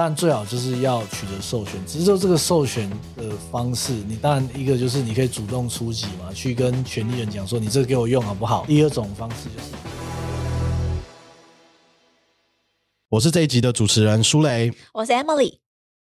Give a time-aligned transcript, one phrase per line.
[0.00, 8.64] 当然最好就是要取得授权，只是说这个授权的方式，你当然一个就是你可以主动出击嘛，去跟权利人讲说你这个给我用好不好？
[8.64, 9.72] 第二种方式就是，
[13.10, 14.72] 我是这一集的主持人舒雷。
[14.94, 15.58] 我是 Emily，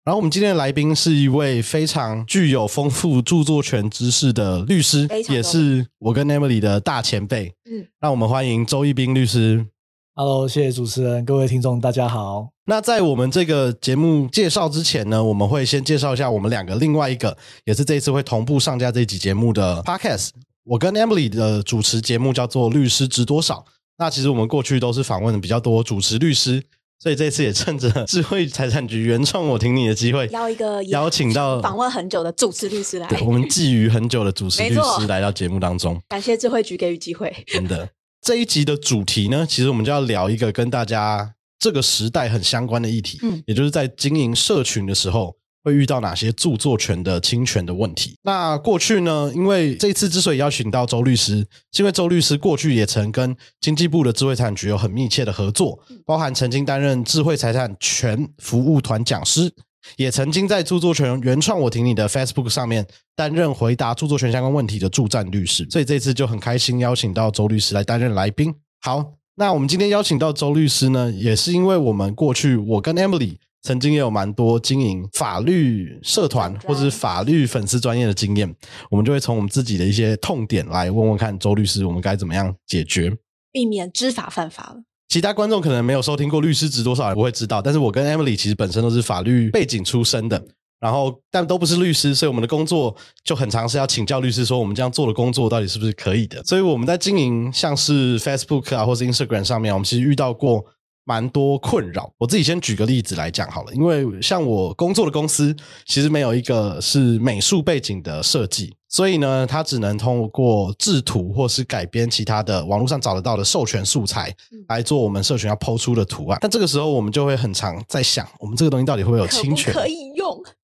[0.05, 7.53] 然后我们今天的来宾是一位非常具有丰富著作权知识的律师也是我跟 Emily 的大前辈。
[7.69, 9.67] 嗯，让我们欢迎周一斌律师。
[10.15, 12.50] Hello，谢谢主持人，各位听众大家好。
[12.65, 17.35] 那在我们这个节目介绍之前呢，我们会先介绍一下我们两个另外一个，
[17.65, 20.29] 也是这一次会同步上架这一集节目的 Podcast。
[20.63, 23.55] 我跟 Emily 的主持节目叫做《律师值多少》。
[23.97, 26.63] 那其实我们过去都是访问的比较多主持律师，
[26.99, 35.99] 所以这次也趁着智慧财产局原创我挺你的机会，邀一个邀请到访问很久的主持律师来，对我们觊觎很久的主持律师来到节目当中。
[36.09, 37.35] 感谢智慧局给予机会。
[37.47, 37.89] 真的，
[38.21, 45.37] 这一集的主题呢，其实我们就要聊一个跟大家这个时代很相关的议题，嗯也就是在经营社群的时候。
[45.63, 48.15] 会遇到哪些著作权的侵权的问题？
[48.23, 49.31] 那过去呢？
[49.35, 51.37] 因为这一次之所以邀请到周律师，
[51.71, 59.53] 是因为周律师过去也曾跟经济部的智慧财产局有很密切的合作，包含曾经担任智慧财产权服务团讲师，
[59.97, 62.83] 也曾经在著作权原创我挺你的 Facebook 上面
[63.15, 68.51] 担任回答著作权相关问题的助战律师，所以这次就很开心邀请到周律师来担任来宾。
[68.81, 78.55] 好，那我们今天邀请到周律师呢，也是因为我们过去我跟 Emily 曾经也有蛮多经营法律社团或者是法律粉丝专业的经验，
[78.91, 83.11] 我们就会从我们自己的一些痛点来问问看周律师，我们该怎么样解决。
[83.51, 84.83] 避免知法犯法了。
[85.07, 87.63] 其他观众可能没有收听过律师值多少，也不会知道。
[87.63, 90.39] 但是我跟 Emily 其实本身都是法律背景出身的，
[90.81, 92.93] 然后但都不是律师，所以我们的工作
[93.23, 96.43] 就很常是要请教律师说我们这样做的工作到底是不是可以的。
[96.43, 100.65] 所以我们在经营像是 Facebook 啊或是 Instagram 上面，我们其实遇到过
[101.03, 102.11] 蛮多困扰。
[102.17, 105.55] 我自己先举个例子来讲好了，因为像我工作的公司
[105.85, 114.33] 其实没有一个是美术背景的设计，所以呢，它只能通过制图或是改编其他的网络上找得到的授权素材
[114.69, 116.37] 来做我们社群要抛出的图案。
[116.41, 119.73] 但这个时候我们就会很常在想，我们这个东西到底会不会有侵权？
[119.73, 120.10] 不可以用？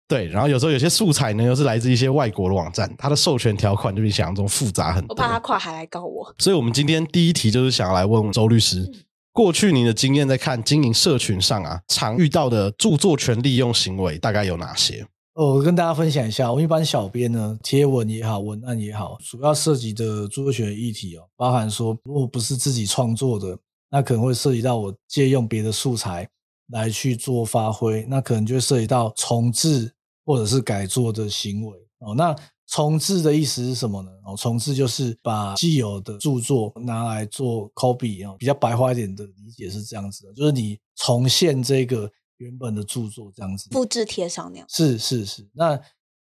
[0.08, 5.14] 对，然后有时候有些素材呢，又是来自一些外国的网站，它的授权条款就比想象中复杂很多。
[5.14, 6.34] 我怕他跨海来告我。
[6.38, 8.90] 所以，我们今天第一题就是想要来问问周律师，
[9.34, 15.06] 过去你的经验在看经营社群上啊，常遇到的著作权利用行为大概有哪些？
[15.34, 23.56] 哦我跟大家分享一下，我们一般小编呢，贴文也好，文案也好，主要涉及的著作权议题哦，包含说，如果不是自己创作的，
[23.92, 26.28] 那可能会涉及到我借用别的素材
[26.70, 29.94] 来去做发挥，那可能就会涉及到重置
[30.28, 32.14] 或者是改作的行为哦。
[32.14, 32.36] 那
[32.68, 34.12] 重置的意思是什么呢？
[34.26, 43.70] 哦，重置就是把既有的著作拿来做 copy 哦，比较白话一点的理解是这样子的，就是你重现这个原本的著作这样子。
[43.72, 44.68] 复制贴上那样。
[44.70, 45.80] 是是是，那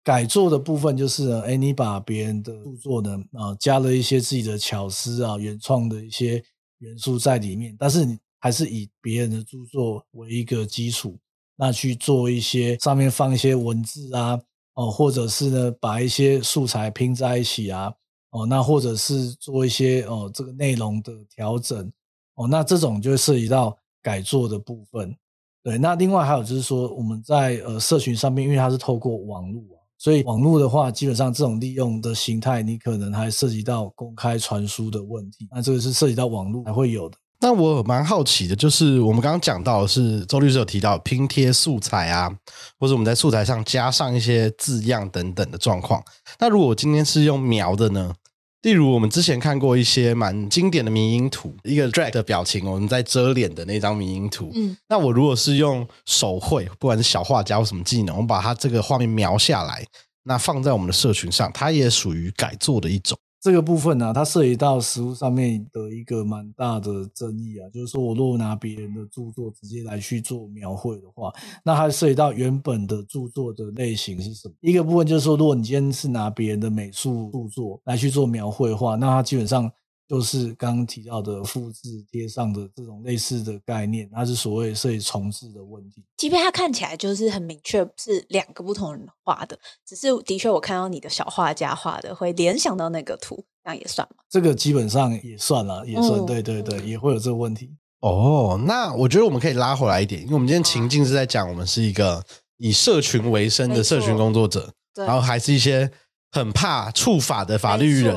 [0.03, 6.43] 改作的部分就是呢，哎，你把别人的著作呢，啊、加了一些自己的巧思啊、原创的一些
[6.79, 11.17] 元素在里面，但是你还是以别人的著作为一个基础，
[11.57, 14.41] 那去做一些上面放一些文字啊，
[14.75, 17.93] 哦，或者是呢把一些素材拼在一起啊，
[18.31, 21.91] 哦，那或者是做一些哦这个内容的调整，
[22.35, 25.17] 哦，那这种就会涉及到改做的部分。
[25.63, 37.17] 对，那另外还有就是说，我们在呃社群上面，因为它是透过网络啊，所以网络的话，基本上这种利用的形态，你可能还涉及到公开传输的问题，那这个是涉及到网络才会有的。
[37.45, 42.35] 那我蛮好奇的，就是我们刚刚讲到的是周律师有提到拼贴素材啊，
[42.81, 46.03] 或者我们在素材上加上一些字样等等的状况。
[46.39, 48.15] 那如果我今天是用描的呢？
[48.63, 54.51] 例如我们之前看过一些蛮经典的迷因图，一个 drag 的表情，我们在遮脸的那张迷因图。
[54.55, 59.85] 嗯，那我如果是用手绘，不管是小画家或什么技能，我们把它这个画面描下来，
[60.23, 63.19] 那放在我们的社群上，它也属于改作的一种。
[63.45, 71.31] 这个部分呢、它涉及到实物上面的一个蛮大的争议啊，就是说我如果拿别人的著作直接来去做描绘的话，
[71.63, 74.55] 那它涉及到原本的著作的类型是什么？
[74.63, 79.71] 一个部分就是说，如果你今天是拿别人的美术著作来去做描绘的话，那它基本上
[80.15, 86.05] 就是刚刚提到的复制贴上的这种类似的概念，它是所谓涉及重置的问题。
[86.17, 94.23] 即便它看起来就是很明确是两个不同人画的，只是的确我看到你的小画家画的，会联想到那个图，这样也算吗？
[94.31, 97.75] 这个基本上也算了，也算、嗯对对对，也会有这个问题。
[97.99, 102.25] 哦，那我觉得我们可以拉回来一点，因为我们今天情境是在讲我们是一个
[102.59, 105.91] 以社群为生的社群工作者，然后还是一些
[106.31, 108.17] 很怕触法的法律人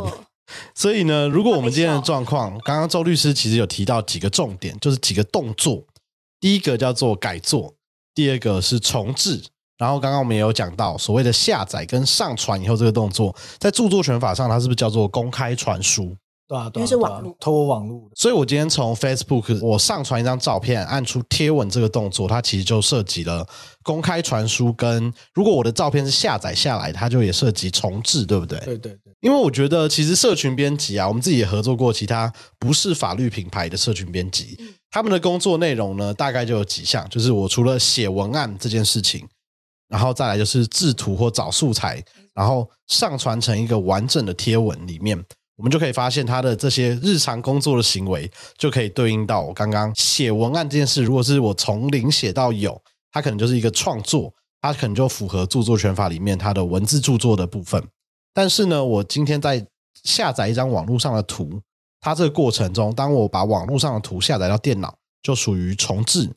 [0.74, 5.84] 所以呢，如果我们今天的状况，刚刚周律师其实有提到几个重点，就是几个动作。
[6.40, 7.74] 第一个叫做改作，
[8.14, 9.44] 第二个是重置。
[9.78, 16.16] 然后刚刚我们也有讲到所谓的下载跟上传以后这个动作，在著作权法上，它是不是叫做公开传输？
[16.48, 18.10] 对啊，对啊，因为是网络透过网络。
[18.16, 23.46] 所以我今天从 Facebook 我上传一张照片，按出贴文这个动作，它其实就涉及了
[23.84, 28.58] 公开传输，跟如果我的照片是下载下来，它就也涉及重置，对不对？
[28.60, 34.58] 对对对，因为我觉得其实社群编辑啊，我们自己也合作过其他不是法律品牌的社群编辑，
[34.90, 39.28] 他们的工作内容呢，大概就有几项，就是我除了写文案这件事情，
[39.90, 42.02] 然后再来就是制图或找素材，
[42.34, 45.22] 然后上传成一个完整的贴文里面。
[45.57, 51.04] 我们就可以发现他的这些日常工作的行为，就可以对应到我刚刚写文案这件事。
[51.04, 52.80] 如果是我从零写到有，
[53.12, 54.31] 它可能就是一个创作，
[54.62, 57.83] 它可能就符合著作权法里面它的文字著作的部分。
[58.33, 59.65] 但是呢，我今天在
[60.04, 61.60] 下载一张网络上的图，
[62.00, 66.30] 它这个过程中，当我把网络上的图下载到电脑，就属于重置。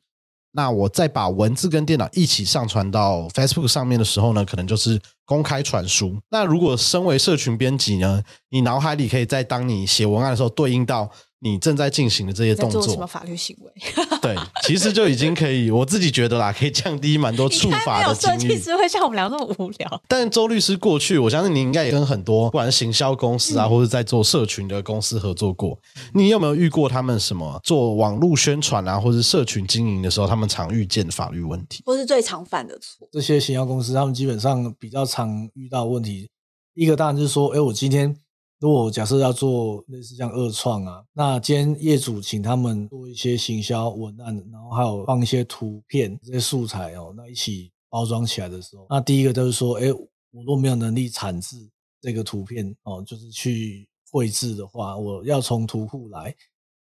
[0.53, 6.19] 那我再把文字跟电脑一起上传到 Facebook 上面的时候呢，可能就是公开传输。
[6.31, 11.11] 那如果身为社群编辑呢，你脑海里可以在当你写文案的时候，对应到
[11.43, 13.73] 你正在进行的这些动作做什么，法律行为？
[14.21, 18.37] 对，其实就已经可以，我自己觉得啦，可以降低蛮多触应该法的没有设。
[18.37, 20.03] 计师会像我们聊那么无聊。
[20.07, 25.79] 但周律师过去，我相信你应该也跟很多不管是行销公司啊，或者在做社群的公司合作过。
[26.13, 31.83] 你有没有遇过他们什么做网络宣传啊，或者是社群经营的时候，他们常遇见的法律问题？
[31.87, 36.29] 或是最常犯的错，这些行销公司，他们基本上比较常遇到的问题，
[36.75, 38.15] 一个当然就是说，哎，我今天
[38.61, 49.91] 如果假设要做类似像二创啊，那今天业主请他们做一些行销文案，然后还有放一些图片这些素材哦，那一起包装起来的时候，那第一个就是说，哎，
[50.31, 51.57] 我若没有能力产制
[52.03, 56.35] 这个图片哦，就是去绘制的话，我要从图库来，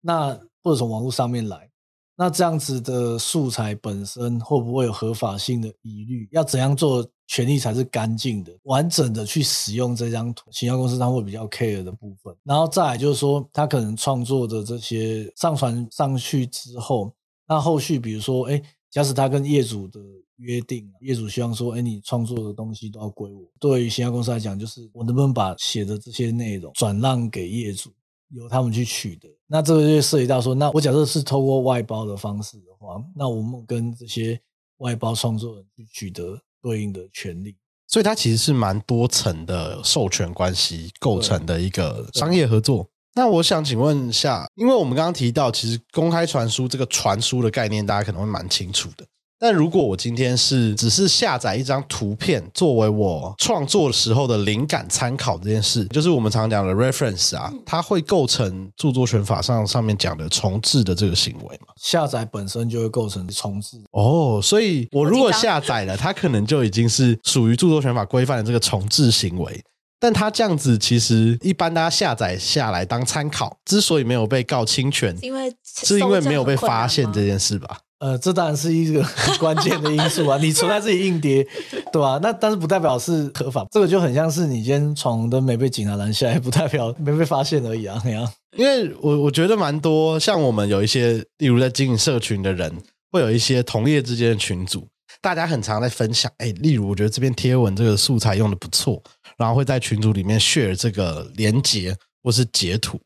[0.00, 0.32] 那
[0.62, 1.70] 或者从网络上面来。
[2.16, 6.28] 那这样子的素材本身会不会有合法性的疑虑？
[6.32, 10.50] 要怎样做权利才是干净的、完整的去使用这张图？
[10.50, 12.34] 行销公司它会比较 care 的部分。
[12.42, 17.14] 然后再来就是说，他可能创作的这些上传上去之后，
[17.46, 18.60] 那后续比如说，哎，
[18.90, 20.00] 假使他跟业主的
[20.38, 23.48] 约定，业主希望说，哎，你创作的东西都要归我。
[23.60, 27.92] 对于行销公司来讲，就是我能不能把写的这些内容转让给业主？
[28.32, 34.38] 由他们去取得，那这个就涉及到说，那我假设是透过外包的方式的话，那我们跟这些
[34.78, 36.38] 外包创作人去取得
[36.68, 37.56] 对应的权利。
[37.86, 42.86] 所以它其实是蛮多层的授权关系构成的一个商业合作。
[43.14, 49.06] 那我想请问一下，因为我们刚刚提到，其实公开传输这个传输的概念，大家可能会蛮清楚的。
[49.40, 61.68] 但如果我今天是只是下载一张图片作为我创作时候的灵感参考这件事，就是我们常讲的 reference 啊，它会构成著作权法上上面讲的重置的这个行为吗？
[61.80, 69.62] 下载本身就会构成重置，哦，所以我如果下载了，它可能就已经是属于著作权法规范的这个重置行为。
[70.00, 77.78] 但它这样子，其实一般大家下载下来当参考，之所以没有被告侵权，因为是因为没有被发现这件事吧？
[78.00, 80.38] 呃，这当然是一个 很关键的因素啊。
[80.38, 81.46] 你存在自己硬碟，
[81.92, 88.00] 对吧、那但是不代表是合法，这个就很像是你今天闯红灯没被警察拦下来，不代表没被发现而已啊。
[88.04, 92.72] 那样，因为我我觉得蛮多，像我们有一些，例如在经营社群的人，
[93.10, 94.86] 会有一些同业之间的群组，
[95.20, 99.02] 大家很常在分享，哎，例如我觉得这篇贴文这个素材用的不错，
[99.36, 102.98] 然后会在群组里面 share 这个连接或是截图。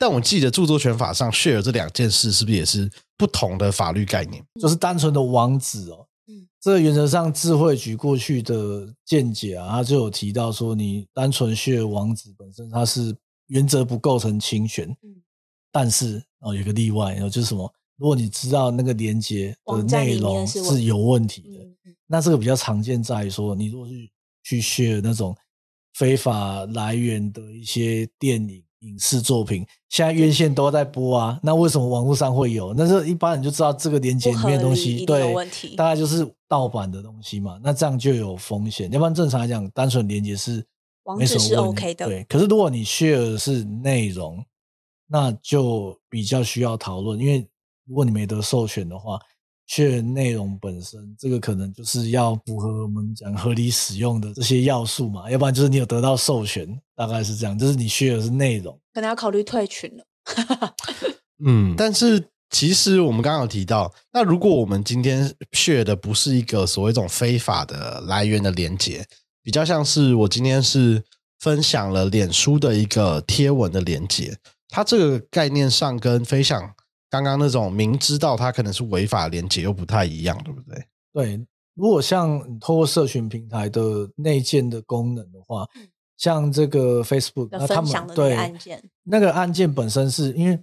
[0.00, 4.42] 但我记得著作权法上 share 这两件事是不是也是不同的法律概念？
[4.58, 6.06] 就是单纯的网址哦。
[6.26, 13.14] 嗯这个原则上，智慧局过去的见解啊，他就有提到说，你单纯 share 网址本身，它是
[13.48, 14.88] 原则不构成侵权。
[15.02, 15.22] 嗯
[15.72, 17.70] 但是哦，有个例外，哦，就是什么？
[17.96, 23.94] 如果你知道那个连接的内容是有问题的，那这个比较常见在于说，你如果是
[24.42, 25.36] 去 share 那种
[25.94, 32.72] 非法来源的一些电影、影视作品，现在院线都在播啊，那为什么网络上会有？
[32.74, 35.34] 那是一般人就知道这个连接里面的东西，对，
[35.76, 38.90] 大概就是盗版的东西嘛，那这样就有风险。
[38.90, 40.64] 要不然正常来讲，单纯连接是
[41.18, 44.42] 没什么问题 OK 的对，可是如果你 share 的是内容，
[45.06, 47.46] 那就比较需要讨论，因为
[47.86, 49.20] 如果你没得授权的话，
[49.72, 60.04] 确内容本身这个可能就是要符合我们讲合理使用的这些要素嘛，要不然就是你有得到授权，大概是这样，就是你需的是内容，可能要考虑退群了。
[61.46, 69.06] 嗯，但是其实我们刚刚有提到，那如果我们今天 share 的不是一个所谓一种非法的来源的连接，
[69.40, 71.00] 比较像是我今天是
[71.38, 74.36] 分享了脸书的一个贴文的连接，
[74.68, 76.74] 它这个概念上跟分享
[77.10, 80.84] 刚刚那种明知道它可能是违法连接又不太一样，对不对？
[81.12, 85.66] 对，如果像你透过社群平台的内建的功能的话，
[86.16, 90.58] 像这个 Facebook，那他们对案件，那个案件本身是因为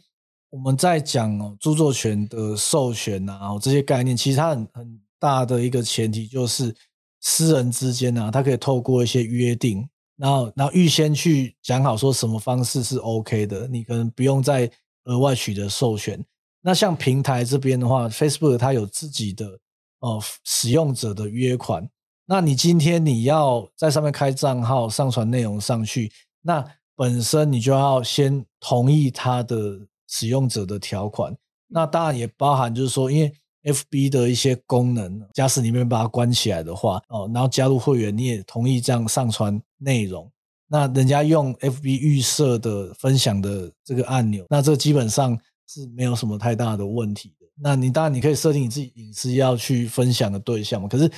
[0.50, 6.74] 我们在讲哦著作权的授权啊，这些概念，其实它很很大的一个前提就是
[7.20, 9.86] 私人之间啊，它可以透过一些约定，
[10.16, 14.72] 然后然后预先去讲好说什么方式是 OK 的，你可能不用再
[15.06, 16.24] 额外取得授权。
[16.68, 19.58] 那像平台这边的话，Facebook 它有自己的
[20.00, 21.90] 哦使用者的约款。
[22.26, 26.62] 那你今天你要在上面开账号、上传内容上去，那
[26.94, 31.34] 本身你就要先同意它的使用者的条款。
[31.70, 33.34] 那当然也包含就是说，因为
[33.64, 40.30] FB 的一些功能，假使你没把它关起来的话，哦，然后加入会员你也同意这样上传内容，
[40.68, 45.40] 那人家用 FB 预设的分享的这个按钮，那这基本上。
[45.68, 47.46] 是没有什么太大的问题的。
[47.60, 50.88] 那你当然你可以设定你自己隐私要去分享的对象嘛。
[50.88, 51.12] 可是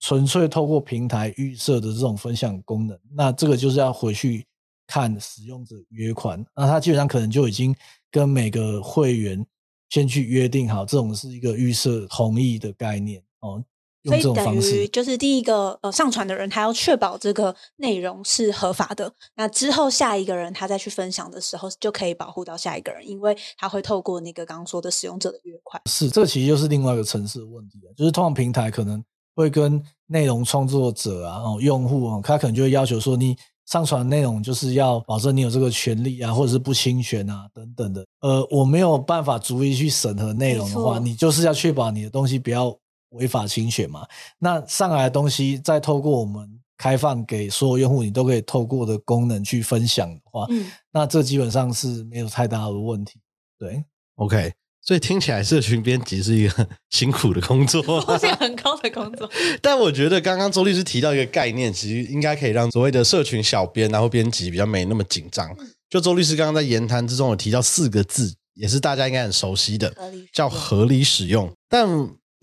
[0.00, 4.44] 纯粹透过平台预设的这种分享功能，那这个就是要回去
[4.86, 6.44] 看使用者约款。
[6.56, 7.74] 那他基本上可能就已经
[8.10, 9.44] 跟每个会员
[9.90, 13.62] 先去约定好，这种是一个预设同意的概念哦。
[14.04, 19.12] 所以等于就是第一个呃上传的人，他要确保这个内容是合法的。
[19.36, 25.80] 那之后下一个人他再去分享的时候，就可以保护到下一个人，因为他会透过那个刚刚说的使用者的约款。
[25.88, 29.00] 是，这个其实就是另外一个层次的问题就是通常平台可能
[29.36, 38.04] 会跟内容创作者啊、哦用户啊，他可能就会要求说，你上传内容就是要保证你有这个权利啊，或者是不侵权啊等等的。
[38.20, 42.76] 呃，我没有办法逐一去审核内容的话，你就是要确保你的东西不要。
[43.12, 44.06] 违法侵权嘛？
[44.38, 53.20] 那上来的东西再透过我们开放给所有用户，你都可以透过的功能去分享的话，嗯，那这基本上是没有太大的问题。
[53.56, 53.84] 对
[54.16, 59.30] ，OK，所以听起来社群编辑是一个 辛苦的工作，风 险很高的工作。
[59.60, 65.48] 但我觉得刚刚周律师提到一个概念，其实应该可以让所谓的社群小编然后编辑比较没那么紧张。
[65.88, 69.94] 就周律师刚刚在言谈之中有提到四个字，也是大家应该很熟悉的，
[70.32, 71.86] 叫合理使用，但。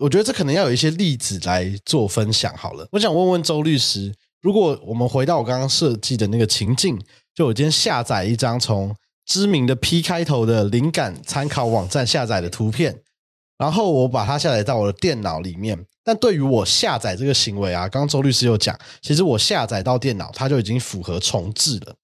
[0.00, 2.88] 我觉得这可能要有一些例子来做分享好了。
[2.90, 6.98] 我想问问周律师，如果我们回到我刚刚设计的那个情境，
[7.34, 13.02] 就我今天下载一张从知名的 P 开头的灵感参考网站下载的图片，
[13.58, 15.86] 然后我把它下载到我的电脑里面。
[16.02, 21.94] 但对于我下载这个行为啊，刚刚周律师有讲，其实我下载到电脑，它就已经符合重置了。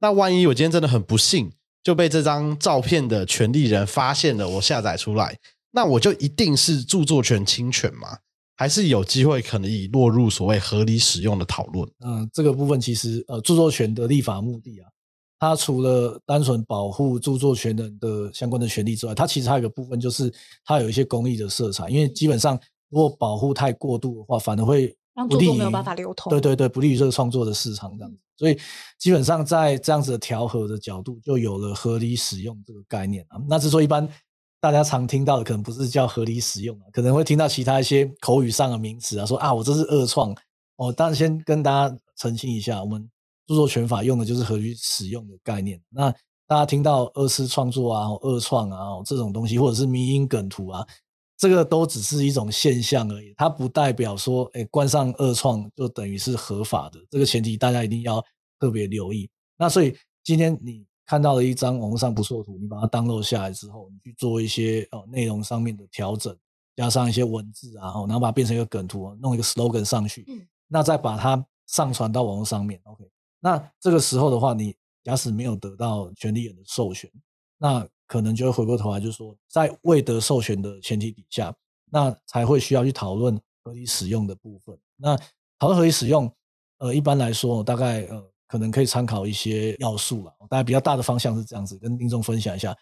[0.00, 1.50] 那万一我今天真的很不幸
[1.82, 5.38] 就被这张照片的权利人发现了，我下载出来。
[5.76, 8.16] 那我就一定是著作权侵权吗？
[8.56, 11.86] 还是有机会可能以落入所谓合理使用的讨论？
[12.00, 14.88] 嗯，这个部分其实呃，著作权的立法目的啊，
[15.38, 20.32] 它除了单纯保护著作权人的相关的权利之外，它其实还有一个部分就是
[20.64, 21.90] 它有一些公益的色彩。
[21.90, 26.30] 因为基本上如果保护太过度的话，反而会让著作没有办法流通。
[26.30, 28.18] 对对对，不利于这个创作的市场这样子。
[28.38, 28.58] 所以
[28.98, 33.36] 基本上在这样子的调和的角度，就有了合理使用这个概念啊。
[33.46, 34.08] 那之所以一般。
[34.58, 40.34] 大家常听到的可能不是叫合理使用啊，可能会听到其他一些口语上的名词啊，说啊我这是恶创
[40.76, 40.92] 哦。
[40.96, 43.08] 但先跟大家澄清一下，我们
[43.46, 45.80] 著作权法用的就是合理使用的概念。
[45.90, 46.10] 那
[46.46, 50.84] 大家听到二次创作啊、恶创啊这种东西，或者是迷因梗图啊，
[51.36, 56.98] 这个都只是一种现象而已，它不代表说哎冠上恶创就等于是合法的。
[57.10, 58.24] 这个前提大家一定要
[58.58, 59.28] 特别留意。
[59.58, 59.94] 那所以
[60.24, 60.84] 今天你。
[61.06, 66.36] 看到了一张网络上不错图，你把它 download 下来之后，你去做一些哦内容上面的调整，
[66.74, 73.08] 加上一些文字啊，然后把它变成一个梗图，弄一个 slogan 上去，嗯，那再把它上传到网络上面，OK，
[73.38, 77.08] 那这个时候的话，你假使没有得到权利人的授权，
[77.56, 81.54] 那可能就会回过头来，就是说在未得授权的前提底下，
[81.92, 84.76] 那才会需要去讨论合理使用的部分。
[84.96, 85.16] 那
[85.60, 86.28] 讨论合理使用，
[86.78, 88.32] 呃，一般来说大概呃。
[88.46, 92.76] 可能可以参考一些要素了，大概比较大的方向是这样子，跟听众分享一下。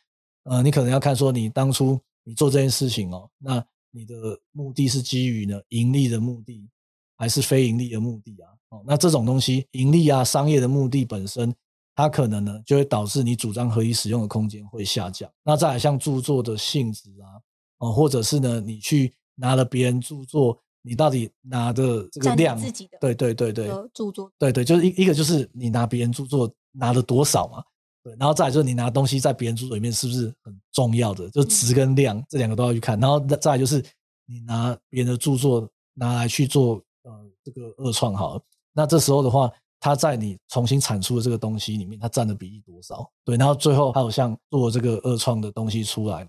[0.44, 6.68] 呃，你可能要看说，你当初你做这件事情哦，那你的目的是基于呢盈利的目的，
[7.16, 8.50] 还是非盈利的目的啊？
[8.68, 11.54] 哦，那这种东西，盈利啊，商业的目的本身，
[11.94, 15.30] 它可能呢就会导致你主张合理使用的空间会下降。
[15.42, 17.40] 那再来像著作的性质啊，
[17.78, 27.64] 哦，或者是呢你去拿了别人著作，你到底拿的这个量，自己的对对对对，著作对对，就是一一个就是你拿别人著作拿了多少嘛，
[28.02, 33.82] 对，然后再来就是你拿东西在别人著作里面是不是很重要的，就值跟量这两个都要去看，然后再来就是
[34.26, 38.42] 你拿别人的著作拿来去做呃这个二创好了，
[38.74, 39.50] 那这时候的话，
[39.80, 43.10] 它在你重新产出的这个东西里面，它占的比例多少？
[43.24, 46.28] 对，然后最后还有像做这个二创的东西出来，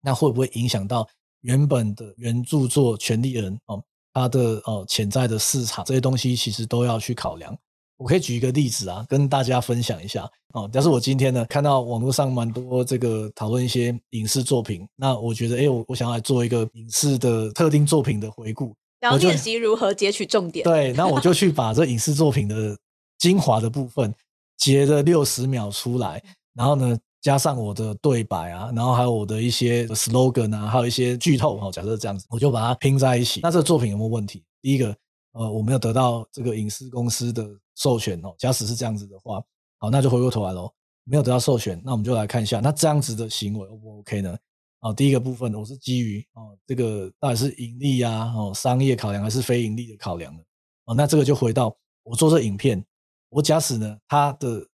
[0.00, 1.08] 那会不会影响到
[1.42, 3.82] 原本的原著作权利人哦？
[4.12, 7.56] 他的哦潜在的市场这些东西其实都要去考量。
[7.96, 10.68] 我可以举一个例子啊，跟大家分享一下哦。
[10.72, 20.64] 但是我今天呢看到网络上蛮多这个讨论一些影视作品，那我觉得哎，我我想要来做一个影视的特定作品的回顾，然后练习如何截取重点。
[20.64, 22.76] 对，那我就 去把这影视作品的
[23.18, 24.12] 精华的部分
[24.56, 26.22] 截了六十秒出来，
[26.54, 31.70] 然后呢加上我的对白啊，然后还有我的一些 slogan 啊，还有一些剧透哦。
[31.72, 33.40] 假设这样子，我就把它拼在一起。
[33.42, 34.44] 那这个作品有没有问题？
[34.62, 34.96] 第一个，
[35.32, 37.46] 呃，我没有得到这个影视公司的
[37.76, 38.34] 授权哦。
[38.38, 39.42] 假使是这样子的话，
[39.78, 40.72] 好，那就回过头来喽。
[41.04, 44.36] 没有得到授权，那我们就来看一下，那这样子的行为 O 不 OK 呢？
[44.80, 50.40] 哦，第一个部分我是基于哦这个到底是盈利啊，哦商业考量还是非盈利的考量呢？
[50.86, 52.82] 哦，那这个就回到我做这影片，
[53.28, 54.66] 我假使呢它的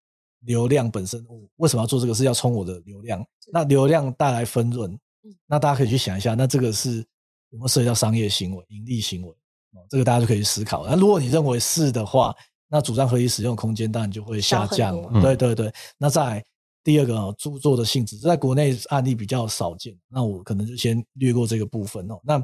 [0.47, 2.15] 流量本身，我为什么要做这个？
[2.15, 3.23] 是要冲我的流量，
[3.53, 4.99] 那流量带来分润，
[5.47, 6.99] 那大家可以去想一下，那这个是
[7.51, 9.31] 有没有涉及到商业行为、盈利行为？
[9.73, 10.87] 哦，这个大家就可以思考。
[10.87, 12.35] 那如果你认为是的话，
[12.69, 15.01] 那主张合理使用空间当然就会下降。
[15.21, 16.45] 对对对，那再来
[16.83, 22.21] 第二个哦，著作的性质，在国内案例比较少见，那我可能就先略过这个部分哦。
[22.25, 22.43] 那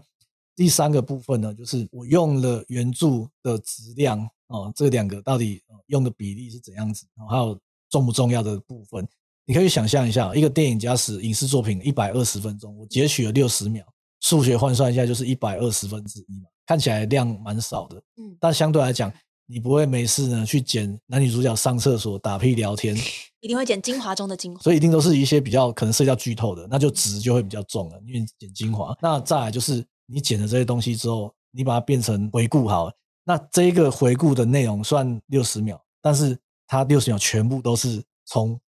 [0.55, 7.59] 第三个部分呢，就是我用了原著的质量哦，这两个到底呃用的比例是怎样子，哦还有
[7.93, 9.07] 重不重要的部分，
[9.45, 13.85] 你可以想象一下，一个电影加时影视作品一百二十分钟，我截取了六十秒，
[14.21, 19.13] 数学换算一下就是一百二十分之一嘛，看起来量蛮少的，嗯但相对来讲，
[19.47, 22.97] 你不会没事呢去剪男女主角上厕所打屁聊天，
[23.41, 24.63] 一定会剪精华中的精华。
[24.63, 28.97] 所以一定都是一些比较可能涉及到剧透的，那就值就会比较重了，因为剪精华。
[29.03, 36.39] 那再来就是你剪了这些东西之后，你把它变成回顾好了，那这一个回顾的内容算六十秒，但是
[36.73, 38.59] 它六十秒全部都是从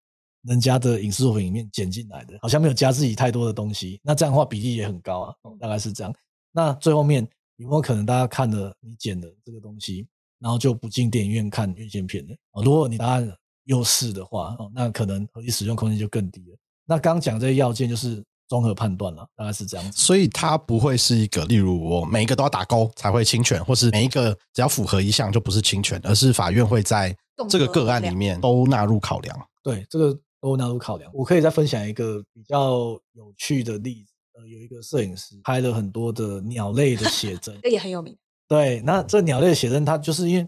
[0.43, 3.99] 人家的影视作品里面剪进来的，好像没有加自己太多的东西。
[4.03, 6.15] 那这样的话比例也很高啊，大概是这样。
[6.53, 10.07] 那最后面有没有可能大家看了你剪的这个东西，
[10.39, 12.37] 然后就不进电影院看院线片了？
[12.63, 13.27] 如果你答案
[13.65, 16.59] 优势的话，哦，那可能合理使用空间就更低了。
[16.85, 19.99] 那刚讲这些要件就是综合判断了，大概是这样子。
[19.99, 27.17] 所以它不会是一个，例如我每一个都要打勾才会侵权，或是每一个只要符合一项就不是侵权，而是法院会在
[27.49, 29.49] 这个个案里面都纳入考量。
[29.63, 31.11] 对，这个都纳入考量。
[31.15, 34.13] 我可以再分享一个比较有趣的例子。
[34.37, 38.17] 呃，有一个摄影师拍了很多的鸟类的写真， 这也很有名。
[38.49, 40.43] 对，那这鸟类的写真，它就是因为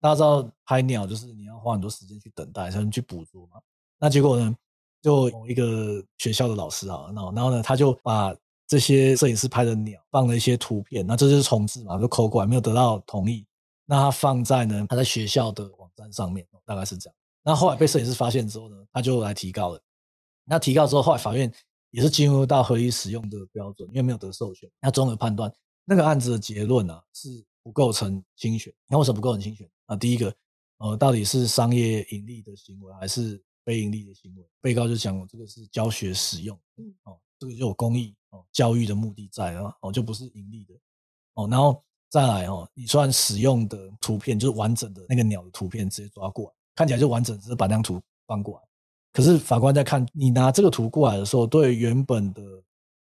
[0.00, 3.60] 大家知道拍鸟就是你要花很多时间去等待才能去捕捉嘛。
[3.98, 4.54] 那结果呢，
[5.02, 8.32] 就某一个学校的老师啊，然后然后呢，他就把
[8.68, 13.44] 这些摄影师拍的鸟放了一些图片，那这就是重置嘛，就抠过来没有得到同意，
[13.84, 17.16] 那他放在呢他在学校的网站上面，大概是这样。
[17.42, 19.82] 那后来被摄影师发现之后呢，他就来提告了。
[20.44, 21.52] 那提告之后，后来法院
[21.90, 25.52] 也是进入到合理使用的标准，因为没有得授权，那综合判断
[25.84, 28.72] 那个案子的结论啊是不构成侵权。
[28.88, 29.96] 那为什么不构成侵权啊？
[29.96, 30.34] 第一个，
[30.78, 34.44] 呃，到底是商业盈利的行为还是非盈利的行为？
[34.60, 40.74] 被告就讲这个是教学使用，嗯哦，这个就有公益哦教育的目的在啊，哦就不是盈利的
[41.34, 41.48] 哦。
[41.50, 41.82] 然后
[42.14, 48.60] 再来哦，你虽然使用的图片就是完整的那个鸟的图片直接抓过来，看起来就完整，只是把那张图放过来。
[49.12, 52.40] 可是法官在看你拿这个图过来的时候，对原本的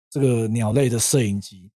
[0.09, 1.69] 这个鸟类的摄影机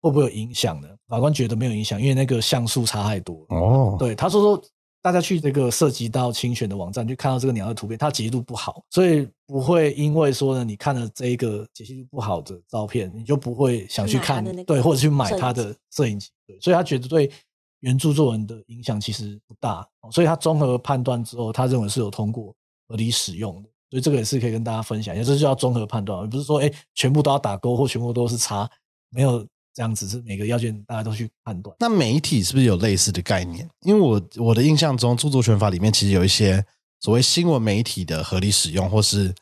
[0.00, 0.88] 会不会有影响呢？
[1.08, 3.56] 法官觉得没有影响，因为那个像素差太多了。
[3.56, 4.64] 哦，对，他说说
[5.06, 16.30] 大家去这个涉及到侵权的网站去看到这个鸟的图片，它解析度不好，所以不会因为说呢，你看了这一个解析度不好的照片，你就不会想去看对，或者去买摄影它的摄影机。
[16.44, 17.30] 对，所以他觉得对
[17.78, 22.52] 原著作文的影响其实不大，哦所以他综合判断之后，他认为是有通过
[22.88, 23.68] 合理使用的。
[23.88, 28.68] 所以这个也是可以跟大家分享一下，这就叫综合判断，而不是说哎全部都要打勾或全部都是叉，
[29.10, 31.76] 没有这样子，是每个要件大家都去判断。
[31.78, 33.68] 那媒体是不是有类似的概念？
[33.82, 36.64] 因为我我的印象中，著作权法里面其实有一些
[37.00, 39.34] 所谓新闻媒体的合理使用，或是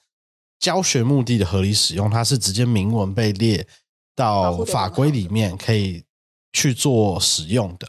[0.58, 3.64] 教学目的的合理使用，它是直接明文被列
[4.16, 6.02] 到法规里面可以
[6.52, 7.86] 去做使用的。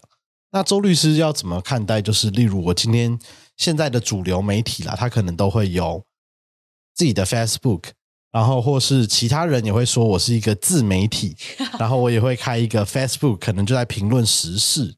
[0.51, 1.99] 那周律师要怎么看待？
[1.99, 3.17] 就是例如我今天
[3.58, 6.05] 现在的主流媒体啦，它可能都会有
[6.93, 7.86] 自己的 Facebook，
[8.36, 11.34] 然后或是其他人也会说我是一个自媒体，
[11.80, 14.93] 然后我也会开一个 Facebook，可能就在评论时事。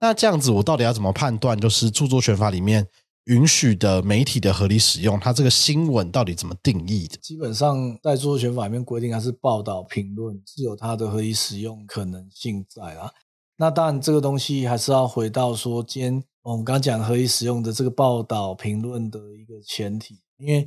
[0.00, 1.60] 那这样子，我到底要怎么判断？
[1.60, 2.86] 就是著作权法里面
[3.24, 7.18] 允许的媒体的合理使用，它这个新闻到底怎么定义的？
[7.18, 13.12] 基本上在著作权法里面规定，它是报道、评论是有它的合理使用可能性在啦。
[13.58, 20.64] 那当然，这个东西还是要回到说，今天我们刚刚讲合理使用的这个报道、评论的一个前提，因为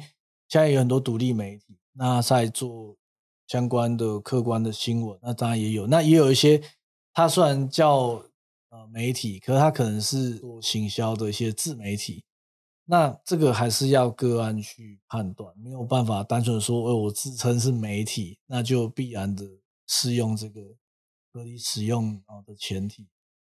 [0.50, 2.96] 现在有很多独立媒体，那在做
[3.48, 6.62] 相关的客观的新闻，那当然也有，那也有一些，
[7.14, 8.24] 它虽然叫
[8.70, 12.24] 呃媒体，可是它可能是做行销的一些自媒体，
[12.86, 19.46] 那这个还是要个案去判断，没有办法单纯说，哦，我自称是媒体，那就必然的
[19.88, 20.62] 适用这个。
[21.34, 23.08] 合理使用啊的前提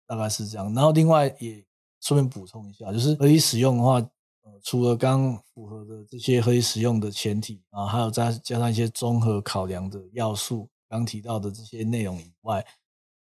[0.06, 1.64] 大概是这样，然后另外也
[2.02, 3.98] 顺便补充一下，就是合理使用的话，
[4.44, 12.64] 呃，除了刚符合的这些合理使用的前提啊，还有再加上一些综合考量的要素，刚提到的这些内容以外，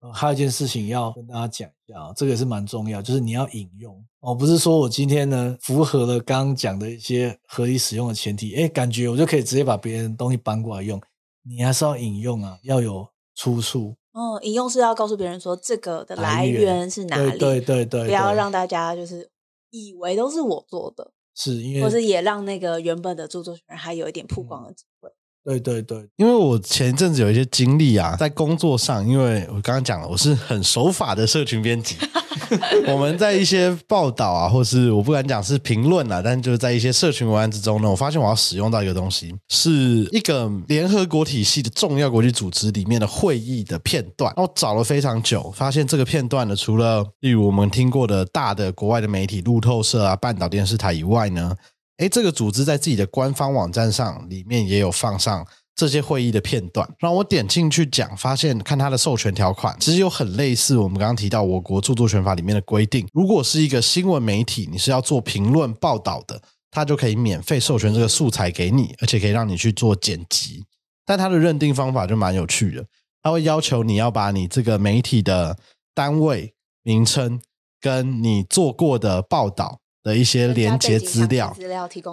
[0.00, 11.00] 呃，还有一件事情要跟大家讲一下啊，这个也是蛮重要，就是你要引用哦，不是说我今天呢符合了刚刚讲的一些合理使用的前提，哎，感觉我就可以直接把别人东西搬过来用，
[11.42, 13.96] 你还是要引用啊，要有出处。
[14.12, 19.30] 哦，引用是要告诉别人说这个的来源是哪里，对对对，不要让大家就是
[19.70, 25.10] 以为都是我做的，是因为，或是也让那个原本的著作权人还有一点曝光的机会。
[25.46, 31.94] 对对对，因为我前一阵子有一些经历啊， 在工作上，因为我刚刚讲了，我是很守法的社群编辑。
[32.88, 39.70] 我们在一些报道啊，或是我不敢讲是评论啊，但就是在一些社群文案之中呢，我发现我要使用到一个东西，是
[40.10, 44.32] 一个联合国体系的重要国际组织里面的会议的片段。
[44.36, 51.54] 我找了非常久，发现这个片段呢，除了例如我们听过的大的国外的媒体路透社啊、半岛电视台以外呢。
[51.98, 63.06] 哎，这个组织在自己的官方网站上里面也有放上这些会议的片段，让我点进去讲，发现看它的授权条款，其实有很类似我们刚刚提到我国著作权法里面的规定。
[63.12, 70.64] 如果是一个新闻媒体，你是要做评论报道的，它就可以免费授权这个素材给你，而且可以让你去做剪辑。
[71.04, 72.84] 但它的认定方法就蛮有趣的，
[73.22, 75.58] 它会要求你要把你这个媒体的
[75.94, 77.40] 单位名称
[77.80, 79.80] 跟你做过的报道。
[80.06, 81.52] 的一些连接资料，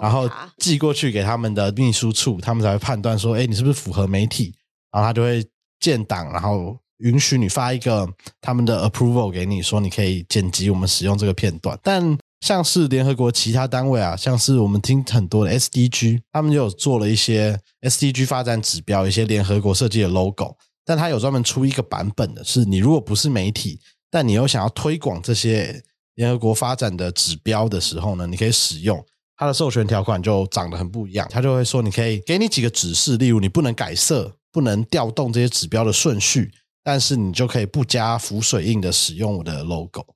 [0.02, 0.28] 然后
[0.58, 4.52] 寄过去给他们的秘书处，他们才会判断说，哎，你是不是符合媒体？
[4.90, 5.46] 然后他就会
[5.78, 8.08] 建档，然后允许你发一个
[8.40, 11.78] 他们的 approval 给你，说你可以剪辑我们使用这个片段。
[11.84, 23.78] 但像是联合国其他单位啊，像是我们听很多的 SDG，他们就有做了一些 SDG 发展指标，一些联合国设计的 logo，但他有专门出一个版本的，是你如果不是媒体，
[24.10, 25.80] 但你又想要推广这些。
[26.14, 29.04] 联合国发展的指标的时候呢，你可以使用
[29.36, 36.52] 它的授权条款就长得很不一样，它就会说你可以给你几个指示，例如你不能改色，不能调动这些指标的顺序，
[36.84, 40.06] 但是你就可以不加浮水印的使用我的 logo。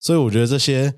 [0.00, 0.94] 所以我觉得这些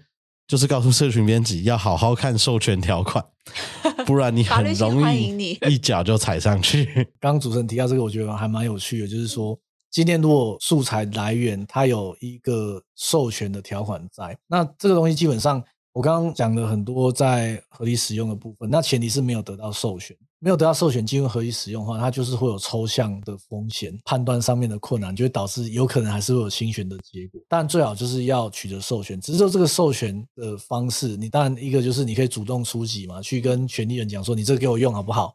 [0.46, 3.24] 就是告诉社群编辑要好好看授权条款，
[4.06, 6.84] 不然你很容易一脚就踩上去。
[7.18, 9.58] 刚刚主持人提到这个，我觉得还蛮有趣的，就是说。
[9.90, 27.40] 今天如果素材来源它有一个授权的条款在，那这个东西基本上我刚刚讲了很多在合理使用的部分，那前提是没有得到授权，没有得到授权进入合理使用的话，它就是会有抽象的风险，判断上面的困难，就会导致有可能还是会有侵权的结果。
[27.48, 35.34] 但最好就是要取得授权，只是说这个授权的方式，你当然一个就是你可以主动出击嘛，去跟权利人讲说你这个给我用好不好？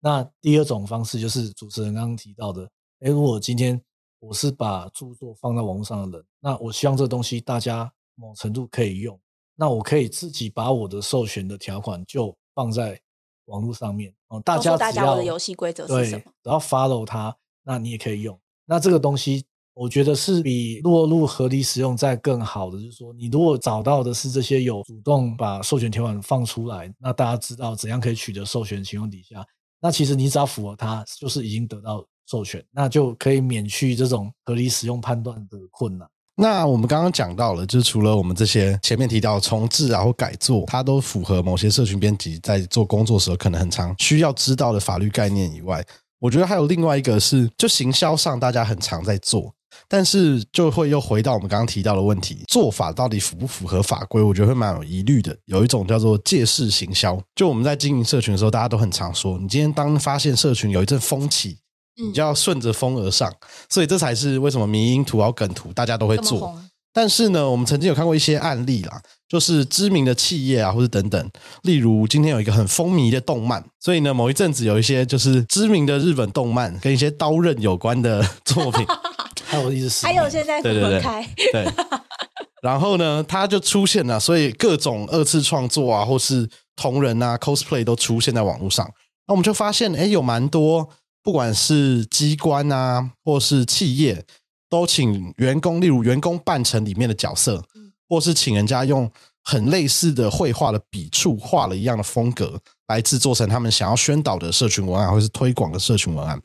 [0.00, 2.68] 那第二种方式就是主持人刚刚提到的，
[3.00, 3.80] 哎，如果今天
[4.22, 9.18] 我是把著作放在网络上的人，那我希望这东西大家某程度可以用，
[9.56, 13.00] 那我可以自己把我的授权的条款就放在
[13.46, 16.22] 网络上面哦，大家大家的游戏规则是什么？
[16.44, 18.38] 然后 follow 它，那你也可以用。
[18.64, 29.44] 那这个东西我觉得是比落入合理使用再更好的，就是说你如果找到的是这些有主动把授权条款放出来，那大家知道怎样可以取得授权情况底下，
[29.80, 32.06] 那其实你只要符合它，就是已经得到。
[32.26, 36.08] 授权，那就可以免去这种合理使用判断的困难。
[36.34, 45.84] 那我们刚刚讲到了，就是除了我们这些前面提到重置啊或改作，它都符合某些社群编辑在做工作时候可能很常需要知道的法律概念以外，
[46.18, 49.54] 我觉得还有另外一个是，就行销上大家很常在做，
[49.86, 54.22] 但是就会又回到我们刚刚提到的问题，做法到底符不符合法规？
[54.22, 55.36] 我觉得会蛮有疑虑的。
[55.44, 61.58] 有一种叫做借势行销，就我们在经营社群的时候，大家都很常说，你今天当发现社群有一阵风起。
[61.96, 63.32] 你就要顺着风而上，
[63.68, 66.54] 所以这才是为什么迷因图、好梗图大家都会做。
[66.94, 71.30] 但是呢，我们曾经有看过一些案例啦，就是知名的企业啊，或者等等，
[71.62, 78.86] 例如今天有一个很风靡的动漫，所以呢，某一阵子有一些就是知名的日本动漫跟一些刀刃有关的 作品，
[79.46, 81.00] 还有一直还有现在对对对。
[81.00, 81.66] 分开，对，
[82.60, 88.86] 然后呢，它就出现了，所以各种二次创作啊，或是同人啊、cosplay 都出现在网络上。
[89.26, 90.90] 那我们就发现，哎，有蛮多，
[91.22, 94.24] 不管是机关啊，或是企业，
[94.68, 97.64] 都请员工，例如员工扮成里面的角色，
[98.08, 99.10] 或是请人家用
[99.44, 106.40] 很类似的绘画的笔触画了一样的风格，来制作成他们想要宣导的社群文案，或是推广的社群文案。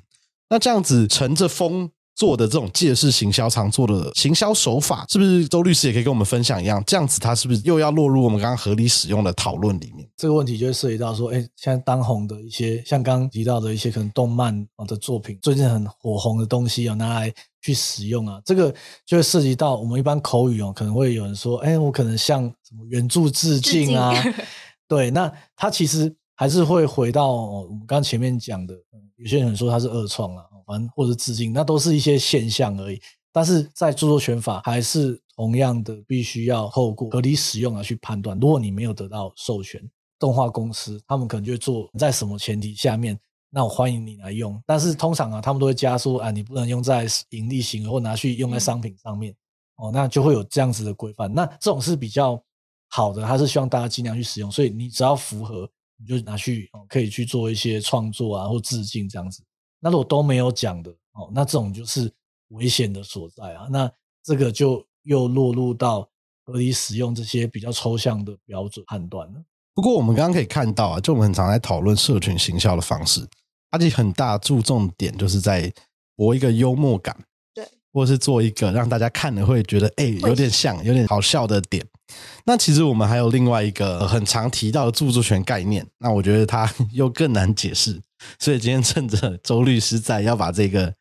[0.49, 6.83] 那这样子乘着风做的这种借势行销常做的行销手法，是不是周律师也可以跟我们分享一样？
[6.87, 10.09] 这样子他是不是又要落入我们刚刚合理使用的讨论里面？
[10.17, 18.73] 这个问题就会涉及到说，哎，现在当红的一些，像刚刚提到的一些可能动漫的作品，最近很火红的东西哦，拿来去使用啊，这个
[19.05, 24.11] 就会涉及到我们一般口语哦，可能会有人说，哎，我可能向什么原著致敬啊，
[24.89, 28.73] 对，那他其实还是会回到我们刚前面讲的，
[29.17, 33.01] 有些人说他是二创啊，反或者致敬，那都是一些现象而已。
[33.31, 38.37] 但是在著作权法还是同样的，必须要透过合理使用来去判断。
[38.39, 39.81] 如果你没有得到授权，
[40.19, 43.19] 动画公司他们可能就会做在什么前提下面，
[43.51, 44.59] 那我欢迎你来用。
[44.65, 49.35] 但是通常啊，他们都会加说啊，你不能用在盈利行为或拿去用在商品上面
[49.75, 51.31] 哦，那就会有这样子的规范。
[51.31, 52.41] 那这种是比较
[52.89, 54.51] 好的，他是希望大家尽量去使用。
[54.51, 59.43] 所以你只要符合，你就拿去哦，可以去做一些创作啊或致敬这样子。
[59.87, 62.11] 那如果都没有讲的哦，那这种就是
[62.49, 63.67] 危险的所在啊。
[63.71, 63.89] 那
[64.21, 66.01] 这个就又落入到
[66.45, 69.41] 合理使用这些比较抽象的标准判断了。
[69.73, 73.25] 不过我们刚刚可以看到啊，就我们很常在讨论社群行销的方式，
[73.71, 75.71] 它其实很大注重点就是在
[76.17, 77.17] 博一个幽默感，
[77.53, 81.81] 对，或者是做一个让大家看了会觉得哎有点像、有点好笑的点。
[82.43, 88.01] 那其实我们还有另外一个很常提到的著作权概念，那我觉得它 又更难解释，
[88.39, 90.93] 所以今天趁着周律师在，要把这个。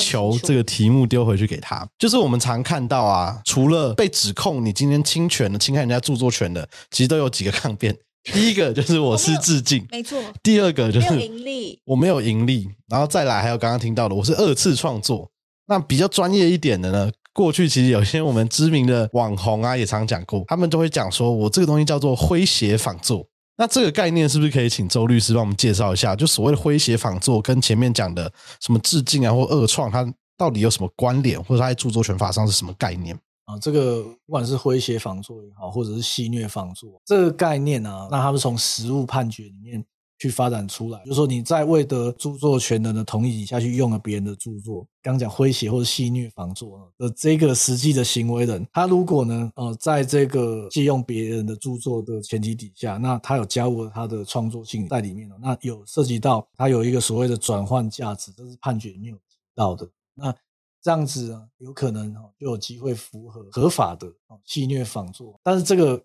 [0.00, 7.92] 求这个题目丢回去给他，就是我们常看到啊，除了被指控你今天侵权的、侵害人家著作权的，其实都有几个抗辩。
[8.22, 10.22] 第一个就是我是致敬，没错。
[10.44, 12.68] 第二个就是没有盈利，我没有盈利。
[12.88, 15.28] 然后再来还有刚刚听到的，我是二次创作。
[15.66, 23.26] 那比较专业一点的呢，过去其实有些我们知名的网红啊，也常讲过，他们都会讲说我这个东西叫做诙谐仿作。
[23.58, 26.14] 那这个概念是不是可以请周律师帮我们介绍一下？
[26.16, 33.58] 就所谓的诙谐仿作，跟前面讲的什么致敬啊或恶创，它到底有什么关联，或者它在著作权法上是什么概念啊？
[33.60, 39.84] 这个不管是诙谐仿作也好，或者是戏谑仿作，这个概念啊，那他们从实物判决里面。
[40.18, 59.88] 去发展出来，就是说你在未得著作权人的同意底下去用了别人的著作，刚讲诙谐或者戏谑仿作的这个实际的行为人，他如果呢，呃，在这个借用别人的著作的前提底下，那他有加入了他的创作性在里面了，那有涉及到他有一个所谓的转换价值，这是判决里面有提到的。
[60.14, 60.34] 那
[60.82, 64.12] 这样子呢，有可能就有机会符合合法的
[64.44, 66.02] 戏谑仿作，但是这个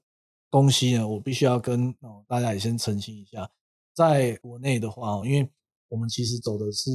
[0.51, 1.91] 东西呢，我必须要跟
[2.27, 3.49] 大家也先澄清一下。
[3.93, 5.49] 在国内的话，因为
[5.87, 6.91] 我们其实走的是